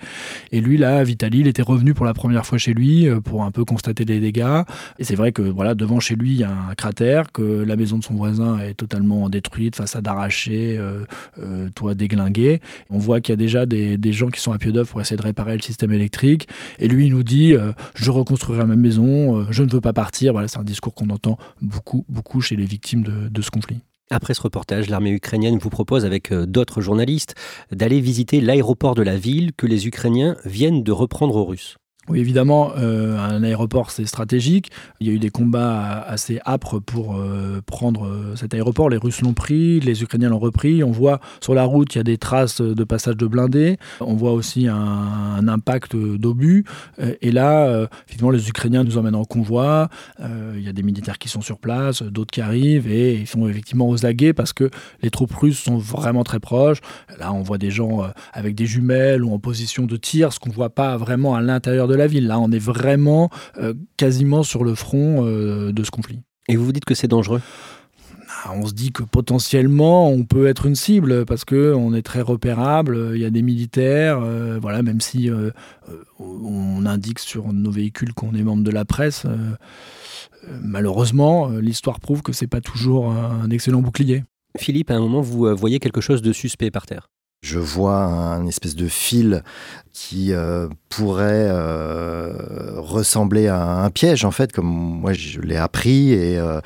Et 0.51 0.62
lui, 0.62 0.77
là, 0.77 1.03
Vitali, 1.03 1.39
il 1.39 1.47
était 1.47 1.62
revenu 1.62 1.93
pour 1.93 2.05
la 2.05 2.13
première 2.13 2.45
fois 2.45 2.57
chez 2.57 2.73
lui 2.73 3.07
euh, 3.07 3.19
pour 3.21 3.43
un 3.43 3.51
peu 3.51 3.63
constater 3.65 4.05
les 4.05 4.19
dégâts. 4.19 4.63
Et 4.99 5.03
c'est 5.03 5.15
vrai 5.15 5.31
que 5.31 5.41
voilà, 5.41 5.75
devant 5.75 5.99
chez 5.99 6.15
lui, 6.15 6.31
il 6.31 6.38
y 6.38 6.43
a 6.43 6.51
un 6.51 6.75
cratère, 6.75 7.31
que 7.31 7.41
la 7.41 7.75
maison 7.75 7.97
de 7.97 8.03
son 8.03 8.15
voisin 8.15 8.60
est 8.60 8.73
totalement 8.73 9.29
détruite, 9.29 9.75
façade 9.75 10.07
arrachée, 10.07 10.77
euh, 10.77 11.05
euh, 11.41 11.69
toit 11.75 11.95
déglingué. 11.95 12.62
On 12.89 12.97
voit 12.97 13.21
qu'il 13.21 13.33
y 13.33 13.33
a 13.33 13.38
déjà 13.38 13.65
des, 13.65 13.97
gens 14.12 14.29
qui 14.29 14.39
sont 14.39 14.53
à 14.53 14.57
pied 14.57 14.71
d'œuvre 14.71 14.89
pour 14.89 15.01
essayer 15.01 15.17
de 15.17 15.21
réparer 15.21 15.55
le 15.55 15.62
système 15.62 15.91
électrique. 15.91 16.47
Et 16.79 16.88
lui, 16.88 17.07
il 17.07 17.12
nous 17.12 17.23
dit, 17.23 17.53
je 17.95 18.10
reconstruirai 18.10 18.65
ma 18.65 18.75
maison, 18.75 19.45
je 19.51 19.63
ne 19.63 19.69
veux 19.69 19.81
pas 19.81 19.93
partir. 19.93 20.31
Voilà, 20.31 20.47
c'est 20.47 20.57
un 20.57 20.63
discours 20.63 20.87
qu'on 20.89 21.10
entend 21.10 21.38
beaucoup, 21.62 22.41
chez 22.41 22.56
les 22.56 22.65
victimes 22.65 23.04
de, 23.04 23.30
de 23.30 23.41
ce 23.41 23.52
conflit. 23.52 23.80
Après 24.10 24.34
ce 24.34 24.41
reportage, 24.41 24.89
l'armée 24.89 25.12
ukrainienne 25.12 25.58
vous 25.58 25.69
propose 25.69 26.06
avec 26.06 26.32
euh, 26.32 26.45
d'autres 26.45 26.80
journalistes 26.82 27.36
d'aller 27.71 28.00
visiter 28.00 28.39
l'aéroport 28.39 28.95
de 28.95 29.02
la 29.02 29.17
ville 29.17 29.52
que 29.54 29.67
les 29.67 29.88
Ukrainiens 29.88 30.38
viennent 30.45 30.84
de 30.84 30.91
reprendre 30.93 31.36
aux 31.36 31.45
Russes. 31.45 31.78
Oui, 32.10 32.22
évidemment, 32.22 32.72
euh, 32.78 33.17
un 33.20 33.43
aéroport, 33.43 33.91
c'est 33.91 34.06
stratégique. 34.06 34.72
Il 35.02 35.08
y 35.08 35.10
a 35.10 35.13
eu 35.13 35.20
des 35.20 35.30
combats 35.30 36.00
assez 36.08 36.39
âpres 36.46 36.80
pour 36.80 37.17
euh, 37.17 37.62
prendre 37.65 38.06
euh, 38.06 38.36
cet 38.38 38.54
aéroport. 38.54 38.89
Les 38.89 38.96
Russes 38.96 39.22
l'ont 39.22 39.34
pris, 39.34 39.82
les 39.82 40.04
Ukrainiens 40.04 40.30
l'ont 40.30 40.39
repris. 40.39 40.86
On 40.86 40.91
voit 40.91 41.20
sur 41.41 41.54
la 41.54 41.65
route, 41.65 41.93
il 41.96 41.98
y 41.98 42.02
a 42.02 42.06
des 42.06 42.17
traces 42.17 42.62
de 42.62 42.84
passage 42.86 43.17
de 43.17 43.28
blindés. 43.28 43.78
On 44.00 44.13
voit 44.13 44.32
aussi 44.32 44.67
un, 44.70 45.48
impact 45.48 45.96
d'obus. 45.96 46.65
et 47.22 47.32
là, 47.32 47.88
effectivement, 48.06 48.32
les 48.32 48.50
Ukrainiens 48.50 48.84
nous 48.84 48.98
emmènent 48.98 49.15
en 49.15 49.24
convoi. 49.24 49.89
il 50.20 50.62
y 50.62 50.67
a 50.67 50.74
des 50.74 50.84
militaires 50.84 51.17
qui 51.17 51.30
sont 51.30 51.41
sur 51.41 51.58
place, 51.58 52.04
d'autres 52.04 52.32
qui 52.32 52.41
arrivent 52.41 52.91
et 52.91 53.15
ils 53.15 53.28
sont 53.28 53.48
effectivement 53.48 53.88
aux 53.88 54.06
aguets 54.06 54.34
parce 54.34 54.52
que 54.52 54.70
les 55.02 55.10
troupes 55.10 55.34
russes 55.34 55.60
sont 55.60 55.78
vraiment 55.78 56.24
très 56.24 56.39
proches. 56.39 56.80
Là, 57.17 57.32
on 57.32 57.43
voit 57.43 57.58
des 57.58 57.72
gens 57.72 58.12
avec 58.34 58.56
des 58.56 58.65
jumelles 58.65 59.24
ou 59.24 59.34
en 59.34 59.39
position 59.39 59.86
de 59.86 59.96
tir, 59.96 60.34
ce 60.34 60.39
qu'on 60.39 60.50
ne 60.50 60.56
voit 60.56 60.70
pas 60.70 60.98
vraiment 60.98 61.36
à 61.36 61.41
l'intérieur 61.41 61.88
de 61.88 61.96
la 61.97 62.07
ville. 62.07 62.27
Là, 62.27 62.39
on 62.39 62.51
est 62.51 62.60
vraiment 62.60 63.29
euh, 63.57 63.73
quasiment 63.97 64.43
sur 64.43 64.63
le 64.63 64.75
front 64.75 65.25
euh, 65.25 65.71
de 65.71 65.83
ce 65.83 65.91
conflit. 65.91 66.21
Et 66.47 66.55
vous 66.55 66.65
vous 66.65 66.71
dites 66.71 66.86
que 66.86 66.95
c'est 66.95 67.07
dangereux? 67.07 67.41
Ah, 68.43 68.53
on 68.55 68.65
se 68.65 68.73
dit 68.73 68.91
que 68.91 69.03
potentiellement 69.03 70.10
on 70.10 70.23
peut 70.23 70.47
être 70.47 70.65
une 70.65 70.75
cible 70.75 71.25
parce 71.25 71.45
que 71.45 71.73
on 71.73 71.93
est 71.93 72.01
très 72.01 72.21
repérable. 72.21 73.12
Il 73.15 73.21
y 73.21 73.25
a 73.25 73.29
des 73.29 73.41
militaires, 73.41 74.19
euh, 74.21 74.60
voilà, 74.62 74.83
même 74.83 75.01
si 75.01 75.29
on 76.19 76.86
indique 76.86 77.19
sur 77.19 77.51
nos 77.51 77.71
véhicules 77.71 78.13
qu'on 78.13 78.33
est 78.36 78.43
membre 78.43 78.63
de 78.63 78.71
la 78.71 78.86
presse. 78.86 79.25
malheureusement, 80.62 81.49
l'histoire 81.49 81.99
prouve 81.99 82.21
que 82.21 82.33
c'est 82.33 82.47
pas 82.47 82.62
toujours 82.62 83.12
un 83.12 83.49
excellent 83.49 83.81
bouclier. 83.81 84.23
Philippe, 84.57 84.91
à 84.91 84.95
un 84.95 84.99
moment, 84.99 85.21
vous 85.21 85.55
voyez 85.55 85.79
quelque 85.79 86.01
chose 86.01 86.21
de 86.21 86.31
suspect 86.31 86.71
par 86.71 86.86
terre? 86.86 87.10
Je 87.41 87.60
vois 87.60 88.04
un 88.04 88.47
espèce 88.47 88.76
de 88.76 88.88
fil 88.88 89.43
qui 89.97 90.32
euh, 90.32 90.67
pourrait 90.89 91.47
euh, 91.50 92.32
ressembler 92.78 93.47
à 93.47 93.84
un 93.84 93.89
piège 93.89 94.26
en 94.26 94.32
fait, 94.32 94.52
comme 94.52 94.67
moi 94.67 95.13
je 95.13 95.39
l'ai 95.41 95.58
appris 95.58 96.13
et 96.13 96.38
euh, 96.38 96.62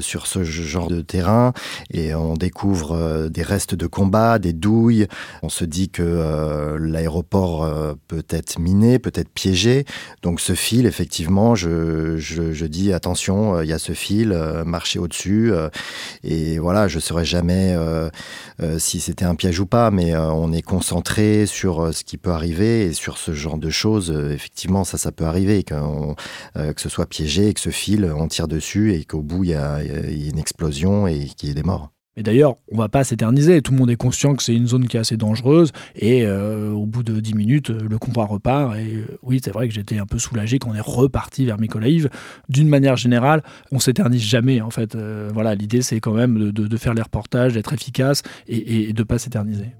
sur 0.00 0.26
ce 0.26 0.44
genre 0.44 0.88
de 0.88 1.00
terrain 1.00 1.54
et 1.90 2.14
on 2.14 2.34
découvre 2.34 3.28
des 3.30 3.42
restes 3.42 3.74
de 3.74 3.86
combat, 3.86 4.38
des 4.38 4.52
douilles. 4.52 5.06
On 5.42 5.48
se 5.48 5.64
dit 5.64 5.88
que 5.88 6.76
l'aéroport 6.78 7.68
peut 8.06 8.24
être 8.28 8.58
miné, 8.58 8.98
peut 8.98 9.12
être 9.14 9.30
piégé. 9.30 9.86
Donc 10.22 10.40
ce 10.40 10.54
fil, 10.54 10.84
effectivement, 10.84 11.54
je, 11.54 12.66
dis 12.66 12.92
attention, 12.92 13.62
il 13.62 13.68
y 13.68 13.72
a 13.72 13.78
ce 13.78 13.92
fil, 13.92 14.38
marchez 14.66 14.98
au-dessus. 14.98 15.52
et 16.22 16.58
voilà, 16.58 16.86
je 16.88 16.98
saurais 16.98 17.24
jamais 17.24 17.76
si 18.78 19.00
c'était 19.00 19.24
un 19.24 19.34
piège 19.34 19.60
ou 19.60 19.66
pas, 19.66 19.90
mais 19.90 20.13
on 20.16 20.52
est 20.52 20.62
concentré 20.62 21.46
sur 21.46 21.92
ce 21.92 22.04
qui 22.04 22.16
peut 22.16 22.30
arriver 22.30 22.84
et 22.86 22.92
sur 22.92 23.18
ce 23.18 23.32
genre 23.32 23.58
de 23.58 23.70
choses, 23.70 24.10
euh, 24.10 24.32
effectivement, 24.32 24.84
ça, 24.84 24.98
ça 24.98 25.12
peut 25.12 25.24
arriver, 25.24 25.64
euh, 25.72 26.72
que 26.72 26.80
ce 26.80 26.88
soit 26.88 27.06
piégé 27.06 27.48
et 27.48 27.54
que 27.54 27.60
ce 27.60 27.70
fil, 27.70 28.04
on 28.16 28.28
tire 28.28 28.48
dessus 28.48 28.94
et 28.94 29.04
qu'au 29.04 29.22
bout, 29.22 29.44
il 29.44 29.50
y, 29.50 29.54
a, 29.54 29.82
une 29.82 30.38
explosion 30.38 31.06
et 31.06 31.26
qu'il 31.36 31.48
y 31.48 31.52
ait 31.52 31.54
des 31.54 31.62
morts. 31.62 31.90
Mais 32.16 32.22
d'ailleurs, 32.22 32.56
on 32.70 32.78
va 32.78 32.88
pas 32.88 33.02
s'éterniser. 33.02 33.60
Tout 33.60 33.72
le 33.72 33.78
monde 33.78 33.90
est 33.90 33.96
conscient 33.96 34.36
que 34.36 34.42
c'est 34.44 34.54
une 34.54 34.68
zone 34.68 34.86
qui 34.86 34.96
est 34.96 35.00
assez 35.00 35.16
dangereuse. 35.16 35.72
Et 35.96 36.24
euh, 36.24 36.70
au 36.70 36.86
bout 36.86 37.02
de 37.02 37.18
10 37.18 37.34
minutes, 37.34 37.70
le 37.70 37.98
convoi 37.98 38.24
repart. 38.24 38.76
Et 38.76 39.04
oui, 39.22 39.40
c'est 39.44 39.50
vrai 39.50 39.66
que 39.66 39.74
j'étais 39.74 39.98
un 39.98 40.06
peu 40.06 40.20
soulagé 40.20 40.60
qu'on 40.60 40.74
est 40.74 40.80
reparti 40.80 41.44
vers 41.44 41.58
Mykolaiv. 41.58 42.08
D'une 42.48 42.68
manière 42.68 42.96
générale, 42.96 43.42
on 43.72 43.80
s'éternise 43.80 44.22
jamais. 44.22 44.60
En 44.60 44.70
fait, 44.70 44.96
voilà, 45.32 45.56
l'idée 45.56 45.82
c'est 45.82 45.98
quand 45.98 46.14
même 46.14 46.52
de, 46.52 46.76
faire 46.76 46.94
les 46.94 47.02
reportages, 47.02 47.54
d'être 47.54 47.72
efficace 47.72 48.22
et, 48.46 48.90
et 48.90 48.92
de 48.92 49.02
pas 49.02 49.18
s'éterniser. 49.18 49.72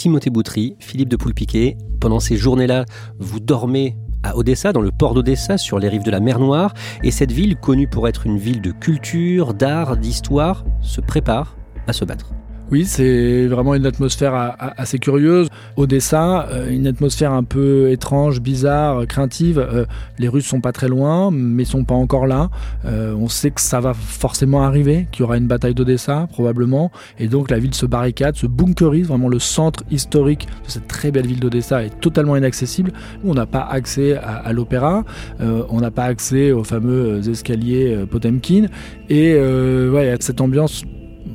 Timothée 0.00 0.30
Boutry, 0.30 0.76
Philippe 0.78 1.10
de 1.10 1.16
Poulpiquet. 1.16 1.76
Pendant 2.00 2.20
ces 2.20 2.38
journées-là, 2.38 2.86
vous 3.18 3.38
dormez 3.38 3.98
à 4.22 4.34
Odessa, 4.34 4.72
dans 4.72 4.80
le 4.80 4.90
port 4.90 5.12
d'Odessa, 5.12 5.58
sur 5.58 5.78
les 5.78 5.90
rives 5.90 6.04
de 6.04 6.10
la 6.10 6.20
mer 6.20 6.38
Noire, 6.38 6.72
et 7.02 7.10
cette 7.10 7.32
ville, 7.32 7.56
connue 7.56 7.86
pour 7.86 8.08
être 8.08 8.24
une 8.24 8.38
ville 8.38 8.62
de 8.62 8.70
culture, 8.70 9.52
d'art, 9.52 9.98
d'histoire, 9.98 10.64
se 10.80 11.02
prépare 11.02 11.54
à 11.86 11.92
se 11.92 12.06
battre. 12.06 12.32
Oui, 12.70 12.84
c'est 12.84 13.48
vraiment 13.48 13.74
une 13.74 13.84
atmosphère 13.84 14.54
assez 14.76 15.00
curieuse. 15.00 15.48
Odessa, 15.76 16.46
euh, 16.52 16.70
une 16.70 16.86
atmosphère 16.86 17.32
un 17.32 17.42
peu 17.42 17.90
étrange, 17.90 18.40
bizarre, 18.40 19.08
craintive. 19.08 19.58
Euh, 19.58 19.86
les 20.20 20.28
Russes 20.28 20.46
sont 20.46 20.60
pas 20.60 20.70
très 20.70 20.86
loin, 20.86 21.32
mais 21.32 21.64
sont 21.64 21.82
pas 21.82 21.96
encore 21.96 22.28
là. 22.28 22.48
Euh, 22.84 23.12
on 23.14 23.26
sait 23.26 23.50
que 23.50 23.60
ça 23.60 23.80
va 23.80 23.92
forcément 23.92 24.62
arriver, 24.62 25.08
qu'il 25.10 25.22
y 25.22 25.24
aura 25.24 25.36
une 25.36 25.48
bataille 25.48 25.74
d'Odessa, 25.74 26.28
probablement. 26.30 26.92
Et 27.18 27.26
donc 27.26 27.50
la 27.50 27.58
ville 27.58 27.74
se 27.74 27.86
barricade, 27.86 28.36
se 28.36 28.46
bunkerise. 28.46 29.08
Vraiment, 29.08 29.28
le 29.28 29.40
centre 29.40 29.82
historique 29.90 30.46
de 30.64 30.70
cette 30.70 30.86
très 30.86 31.10
belle 31.10 31.26
ville 31.26 31.40
d'Odessa 31.40 31.82
est 31.82 32.00
totalement 32.00 32.36
inaccessible. 32.36 32.92
On 33.24 33.34
n'a 33.34 33.46
pas 33.46 33.66
accès 33.68 34.16
à, 34.16 34.52
l'opéra, 34.52 35.04
on 35.40 35.80
n'a 35.80 35.90
pas 35.90 36.04
accès 36.04 36.52
aux 36.52 36.64
fameux 36.64 37.28
escaliers 37.28 38.04
Potemkin. 38.08 38.66
Et 39.08 39.34
ouais, 39.34 40.06
y 40.06 40.10
a 40.10 40.16
cette 40.20 40.40
ambiance 40.40 40.84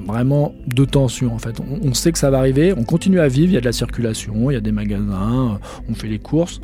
vraiment 0.06 0.56
de 0.68 0.86
tension 0.86 1.34
en 1.34 1.40
fait. 1.40 1.60
On, 1.84 1.94
sait 1.94 2.12
que 2.12 2.20
ça 2.20 2.30
va 2.30 2.40
arriver, 2.40 2.74
on 2.76 2.84
continue 2.84 3.20
à 3.20 3.28
vivre, 3.28 3.52
il 3.52 3.56
y 3.56 3.58
a 3.58 3.62
de 3.62 3.66
la 3.66 3.74
circulation, 3.74 4.52
il 4.52 4.54
y 4.54 4.58
a 4.58 4.62
des 4.62 4.72
magasins, 4.72 5.60
on 5.90 5.94
fait 5.94 6.08
les 6.08 6.20
courses, 6.20 6.62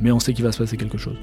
mais 0.00 0.10
on 0.10 0.20
sait 0.20 0.32
qu'il 0.32 0.44
va 0.44 0.52
se 0.52 0.58
passer 0.58 0.76
quelque 0.76 0.98
chose. 0.98 1.16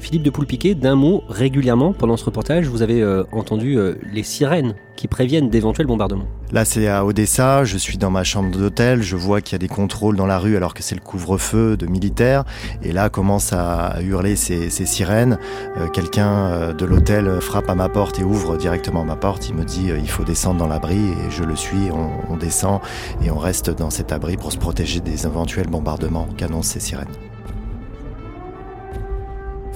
Philippe 0.00 0.22
de 0.22 0.30
Poulpiquet, 0.30 0.74
d'un 0.74 0.94
mot, 0.94 1.22
régulièrement 1.28 1.92
pendant 1.92 2.16
ce 2.16 2.24
reportage, 2.24 2.66
vous 2.66 2.82
avez 2.82 3.02
euh, 3.02 3.24
entendu 3.32 3.78
euh, 3.78 3.94
les 4.12 4.22
sirènes 4.22 4.74
qui 4.96 5.08
préviennent 5.08 5.50
d'éventuels 5.50 5.86
bombardements. 5.86 6.26
Là, 6.52 6.64
c'est 6.64 6.88
à 6.88 7.04
Odessa, 7.04 7.64
je 7.64 7.78
suis 7.78 7.96
dans 7.96 8.10
ma 8.10 8.24
chambre 8.24 8.50
d'hôtel, 8.50 9.02
je 9.02 9.16
vois 9.16 9.40
qu'il 9.40 9.52
y 9.52 9.56
a 9.56 9.58
des 9.58 9.68
contrôles 9.68 10.16
dans 10.16 10.26
la 10.26 10.38
rue 10.38 10.56
alors 10.56 10.74
que 10.74 10.82
c'est 10.82 10.94
le 10.94 11.00
couvre-feu 11.00 11.76
de 11.76 11.86
militaires. 11.86 12.44
Et 12.82 12.92
là, 12.92 13.08
commence 13.08 13.52
à 13.52 14.00
hurler 14.02 14.36
ces, 14.36 14.70
sirènes. 14.70 15.38
Euh, 15.76 15.86
quelqu'un 15.88 16.72
de 16.72 16.84
l'hôtel 16.84 17.40
frappe 17.40 17.68
à 17.68 17.74
ma 17.74 17.88
porte 17.88 18.18
et 18.18 18.24
ouvre 18.24 18.56
directement 18.56 19.04
ma 19.04 19.16
porte. 19.16 19.48
Il 19.48 19.54
me 19.54 19.64
dit 19.64 19.90
il 19.96 20.10
faut 20.10 20.24
descendre 20.24 20.58
dans 20.58 20.68
l'abri 20.68 20.96
et 20.96 21.30
je 21.30 21.44
le 21.44 21.56
suis. 21.56 21.90
On 22.28 22.36
descend 22.36 22.80
et 23.24 23.30
on 23.30 23.38
reste 23.38 23.70
dans 23.70 23.90
cet 23.90 24.12
abri 24.12 24.36
pour 24.36 24.50
se 24.50 24.58
protéger 24.58 25.00
des 25.00 25.26
éventuels 25.26 25.68
bombardements 25.68 26.28
qu'annoncent 26.36 26.72
ces 26.72 26.80
sirènes. 26.80 27.29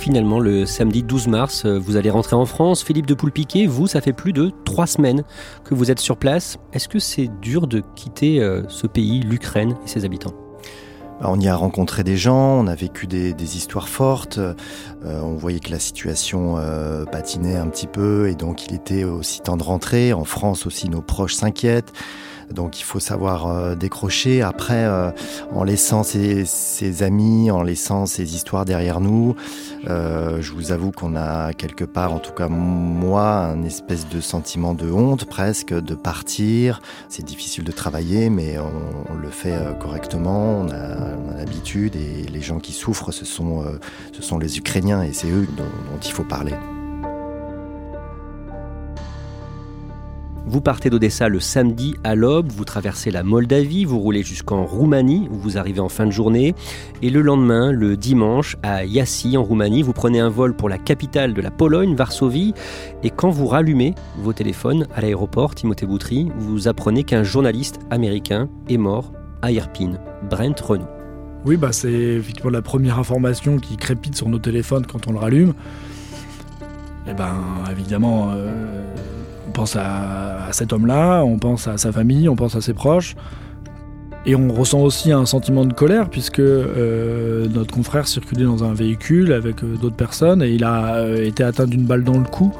Finalement, 0.05 0.39
le 0.39 0.67
samedi 0.67 1.03
12 1.03 1.29
mars, 1.29 1.65
euh, 1.65 1.79
vous 1.79 1.97
allez 1.97 2.11
rentrer 2.11 2.37
en 2.37 2.45
France. 2.45 2.85
Philippe 2.85 3.07
de 3.07 3.15
Poulpiquet, 3.15 3.65
vous, 3.65 3.87
ça 3.87 4.03
fait 4.03 4.13
plus 4.13 4.35
de 4.35 4.53
trois 4.67 4.87
semaines 4.87 5.25
que 5.65 5.73
vous 5.75 5.91
êtes 5.91 5.99
sur 5.99 6.19
place. 6.19 6.59
Est-ce 6.75 6.91
que 6.91 6.99
c'est 6.99 7.31
dur 7.41 7.67
de 7.67 7.83
quitter 7.97 8.43
euh, 8.43 8.65
ce 8.69 8.87
pays, 8.87 9.21
l'Ukraine 9.21 9.75
et 9.83 9.89
ses 9.89 10.05
habitants? 10.05 10.35
On 11.23 11.41
y 11.41 11.49
a 11.49 11.57
rencontré 11.57 12.05
des 12.05 12.19
gens, 12.19 12.61
on 12.61 12.67
a 12.67 12.75
vécu 12.75 13.07
des, 13.07 13.57
histoires 13.57 13.89
fortes, 13.89 14.37
euh, 14.37 14.53
on 15.03 15.37
voyait 15.37 15.61
que 15.61 15.71
la 15.71 15.79
situation 15.79 16.57
patinait 17.11 17.57
un 17.57 17.69
petit 17.69 17.87
peu 17.87 18.29
et 18.29 18.35
donc 18.35 18.67
il 18.67 18.75
était 18.75 19.05
aussi 19.05 19.41
temps 19.41 19.57
de 19.57 19.63
rentrer. 19.63 20.13
En 20.13 20.25
France 20.25 20.67
aussi, 20.67 20.91
nos 20.91 21.01
proches 21.01 21.37
s'inquiètent. 21.37 21.95
Donc 22.51 22.81
il 22.81 22.85
faut 22.85 23.01
savoir 23.01 23.47
euh, 23.47 23.75
décrocher. 23.75 24.43
Après, 24.43 24.85
euh, 24.85 25.11
en 25.53 25.65
laissant 25.65 26.03
ses, 26.03 27.03
amis, 27.03 27.51
en 27.51 27.63
laissant 27.63 28.07
ses 28.07 28.35
histoires 28.35 28.65
derrière 28.65 29.01
nous, 29.01 29.35
euh, 29.89 30.41
je 30.41 30.53
vous 30.53 30.73
avoue 30.73 30.91
qu'on 30.91 31.17
a 31.17 31.53
quelque 31.53 31.85
part, 31.85 32.13
en 32.13 32.19
tout 32.19 32.33
cas 32.33 32.49
moi, 32.49 33.31
un 33.31 33.65
espèce 33.65 34.09
de 34.09 34.21
sentiment 34.21 34.75
de 34.75 34.91
honte 34.91 35.25
presque 35.25 35.75
de 35.75 35.95
partir. 35.95 36.81
C'est 37.09 37.25
difficile 37.25 37.65
de 37.65 37.73
travailler, 37.73 38.31
mais 38.31 38.57
on, 38.59 39.15
le 39.15 39.31
fait 39.31 39.57
correctement. 39.81 40.61
On 40.61 40.69
a, 40.71 41.37
l'habitude 41.37 41.97
et 41.97 42.27
les 42.31 42.41
gens 42.41 42.59
qui 42.59 42.73
souffrent, 42.73 43.13
ce 43.13 43.25
sont, 43.25 43.65
ce 44.13 44.23
sont 44.23 44.39
les 44.39 44.59
Ukrainiens 44.59 45.03
et 45.03 45.13
c'est 45.13 45.31
eux 45.31 45.47
dont 45.57 45.99
il 46.03 46.13
faut 46.13 46.25
parler. 46.25 46.55
Vous 50.47 50.61
partez 50.61 50.91
d'Odessa 50.91 51.31
le 51.31 51.41
samedi 51.41 51.95
à 52.05 52.15
l'aube, 52.15 52.53
vous 52.53 52.67
traversez 52.67 53.11
la 53.11 53.23
Moldavie, 53.23 53.87
vous 53.87 53.99
roulez 53.99 54.23
jusqu'en 54.23 54.65
Roumanie, 54.65 55.27
où 55.31 55.37
vous 55.37 55.57
arrivez 55.57 55.81
en 55.81 55.89
fin 55.89 56.05
de 56.05 56.11
journée, 56.11 56.55
et 57.01 57.09
le 57.09 57.23
lendemain, 57.23 57.73
le 57.73 57.97
dimanche, 57.97 58.57
à 58.63 58.85
Yassi 58.85 59.39
en 59.39 59.43
Roumanie, 59.43 59.83
vous 59.83 59.95
prenez 59.95 60.21
un 60.21 60.29
vol 60.29 60.55
pour 60.55 60.69
la 60.69 60.77
capitale 60.77 61.33
de 61.33 61.41
la 61.41 61.51
Pologne, 61.51 61.95
Varsovie, 61.95 62.53
et 63.03 63.09
quand 63.09 63.31
vous 63.31 63.47
rallumez 63.47 63.95
vos 64.19 64.35
téléphones 64.35 64.87
à 64.95 65.01
l'aéroport 65.01 65.55
Timothée 65.55 65.87
Boutry, 65.87 66.31
vous 66.37 66.69
apprenez 66.69 67.05
qu'un 67.05 67.23
journaliste 67.23 67.81
américain 67.91 68.51
est 68.69 68.77
mort 68.77 69.13
à 69.41 69.51
Irpine, 69.51 69.99
Brent 70.29 70.61
Renault. 70.61 70.89
Oui, 71.47 71.57
bah 71.57 71.73
c'est 71.73 71.91
effectivement 71.91 72.51
la 72.51 72.63
première 72.63 72.99
information 72.99 73.57
qui 73.57 73.77
crépite 73.77 74.15
sur 74.15 74.29
nos 74.29 74.39
téléphones 74.39 74.87
quand 74.87 75.07
on 75.07 75.13
le 75.13 75.19
rallume. 75.19 75.55
Eh 77.07 77.13
ben 77.13 77.35
évidemment, 77.71 78.31
euh, 78.33 78.83
pense 79.55 79.77
à, 79.77 80.49
cet 80.51 80.75
homme-là, 80.75 81.23
on 81.25 81.39
pense 81.39 81.67
à 81.67 81.79
sa 81.79 81.93
famille, 81.93 82.29
on 82.29 82.37
pense 82.37 82.57
à 82.57 82.61
ses 82.61 82.75
proches. 82.75 83.17
Et 84.27 84.35
on 84.35 84.49
ressent 84.53 84.81
aussi 84.81 85.13
un 85.13 85.27
sentiment 85.27 85.65
de 85.65 85.73
colère 85.73 86.09
puisque 86.09 86.41
euh, 86.41 87.47
notre 87.49 87.75
confrère 87.75 88.09
circulait 88.09 88.45
dans 88.45 88.65
un 88.65 88.73
véhicule 88.73 89.33
avec 89.33 89.63
euh, 89.63 89.77
d'autres 89.77 89.97
personnes 89.97 90.43
et 90.43 90.51
il 90.51 90.65
a 90.65 90.97
euh, 90.97 91.27
été 91.27 91.45
atteint 91.45 91.67
d'une 91.67 91.85
balle 91.85 92.05
dans 92.05 92.19
le 92.19 92.25
cou. 92.25 92.53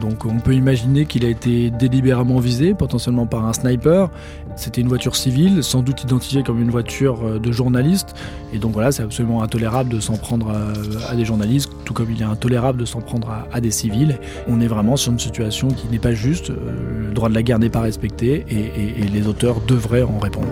Donc 0.00 0.24
on 0.24 0.38
peut 0.38 0.54
imaginer 0.54 1.06
qu'il 1.06 1.24
a 1.24 1.28
été 1.28 1.70
délibérément 1.70 2.38
visé, 2.38 2.74
potentiellement 2.74 3.26
par 3.26 3.46
un 3.46 3.52
sniper. 3.52 4.10
C'était 4.56 4.80
une 4.80 4.88
voiture 4.88 5.16
civile, 5.16 5.62
sans 5.62 5.82
doute 5.82 6.02
identifiée 6.02 6.42
comme 6.42 6.60
une 6.60 6.70
voiture 6.70 7.20
euh, 7.24 7.38
de 7.38 7.52
journaliste. 7.52 8.14
Et 8.52 8.58
donc 8.58 8.72
voilà, 8.72 8.92
c'est 8.92 9.02
absolument 9.02 9.42
intolérable 9.42 9.90
de 9.90 10.00
s'en 10.00 10.16
prendre 10.16 10.50
à, 10.50 11.14
des 11.14 11.24
journalistes, 11.24 11.70
tout 11.84 11.92
comme 11.92 12.10
il 12.10 12.20
est 12.20 12.24
intolérable 12.24 12.78
de 12.78 12.84
s'en 12.84 13.00
prendre 13.00 13.46
à, 13.52 13.60
des 13.60 13.70
civils. 13.70 14.18
On 14.48 14.60
est 14.60 14.66
vraiment 14.66 14.96
sur 14.96 15.12
une 15.12 15.18
situation 15.18 15.68
qui 15.68 15.88
n'est 15.88 15.98
pas 15.98 16.14
juste. 16.14 16.50
Euh, 16.50 17.08
le 17.08 17.14
droit 17.14 17.28
de 17.28 17.34
la 17.34 17.42
guerre 17.42 17.58
n'est 17.58 17.70
pas 17.70 17.80
respecté 17.80 18.44
et 18.48 19.08
les 19.08 19.26
auteurs 19.26 19.60
devraient 19.60 20.02
en 20.02 20.18
répondre. 20.18 20.48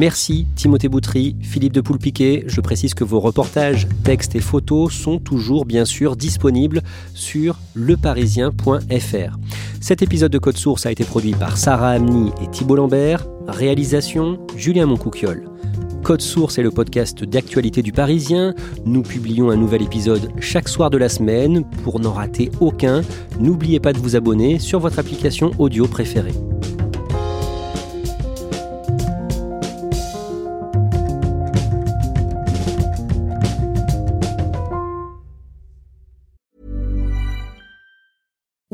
Merci 0.00 0.46
Timothée 0.56 0.88
Boutry, 0.88 1.36
Philippe 1.42 1.74
de 1.74 1.82
Poulpiquet. 1.82 2.44
Je 2.46 2.62
précise 2.62 2.94
que 2.94 3.04
vos 3.04 3.20
reportages, 3.20 3.86
textes 4.02 4.34
et 4.34 4.40
photos 4.40 4.94
sont 4.94 5.18
toujours 5.18 5.66
bien 5.66 5.84
sûr 5.84 6.16
disponibles 6.16 6.80
sur 7.12 7.58
leparisien.fr. 7.74 9.38
Cet 9.82 10.00
épisode 10.00 10.32
de 10.32 10.38
Code 10.38 10.56
Source 10.56 10.86
a 10.86 10.90
été 10.90 11.04
produit 11.04 11.32
par 11.32 11.58
Sarah 11.58 11.90
Amni 11.90 12.30
et 12.42 12.50
Thibault 12.50 12.76
Lambert. 12.76 13.26
Réalisation 13.46 14.38
Julien 14.56 14.86
Moncouquiole. 14.86 15.50
Code 16.02 16.22
Source 16.22 16.56
est 16.56 16.62
le 16.62 16.70
podcast 16.70 17.22
d'actualité 17.22 17.82
du 17.82 17.92
Parisien. 17.92 18.54
Nous 18.86 19.02
publions 19.02 19.50
un 19.50 19.56
nouvel 19.56 19.82
épisode 19.82 20.30
chaque 20.40 20.70
soir 20.70 20.88
de 20.88 20.96
la 20.96 21.10
semaine. 21.10 21.62
Pour 21.84 22.00
n'en 22.00 22.14
rater 22.14 22.50
aucun, 22.60 23.02
n'oubliez 23.38 23.80
pas 23.80 23.92
de 23.92 23.98
vous 23.98 24.16
abonner 24.16 24.60
sur 24.60 24.80
votre 24.80 24.98
application 24.98 25.50
audio 25.58 25.86
préférée. 25.86 26.32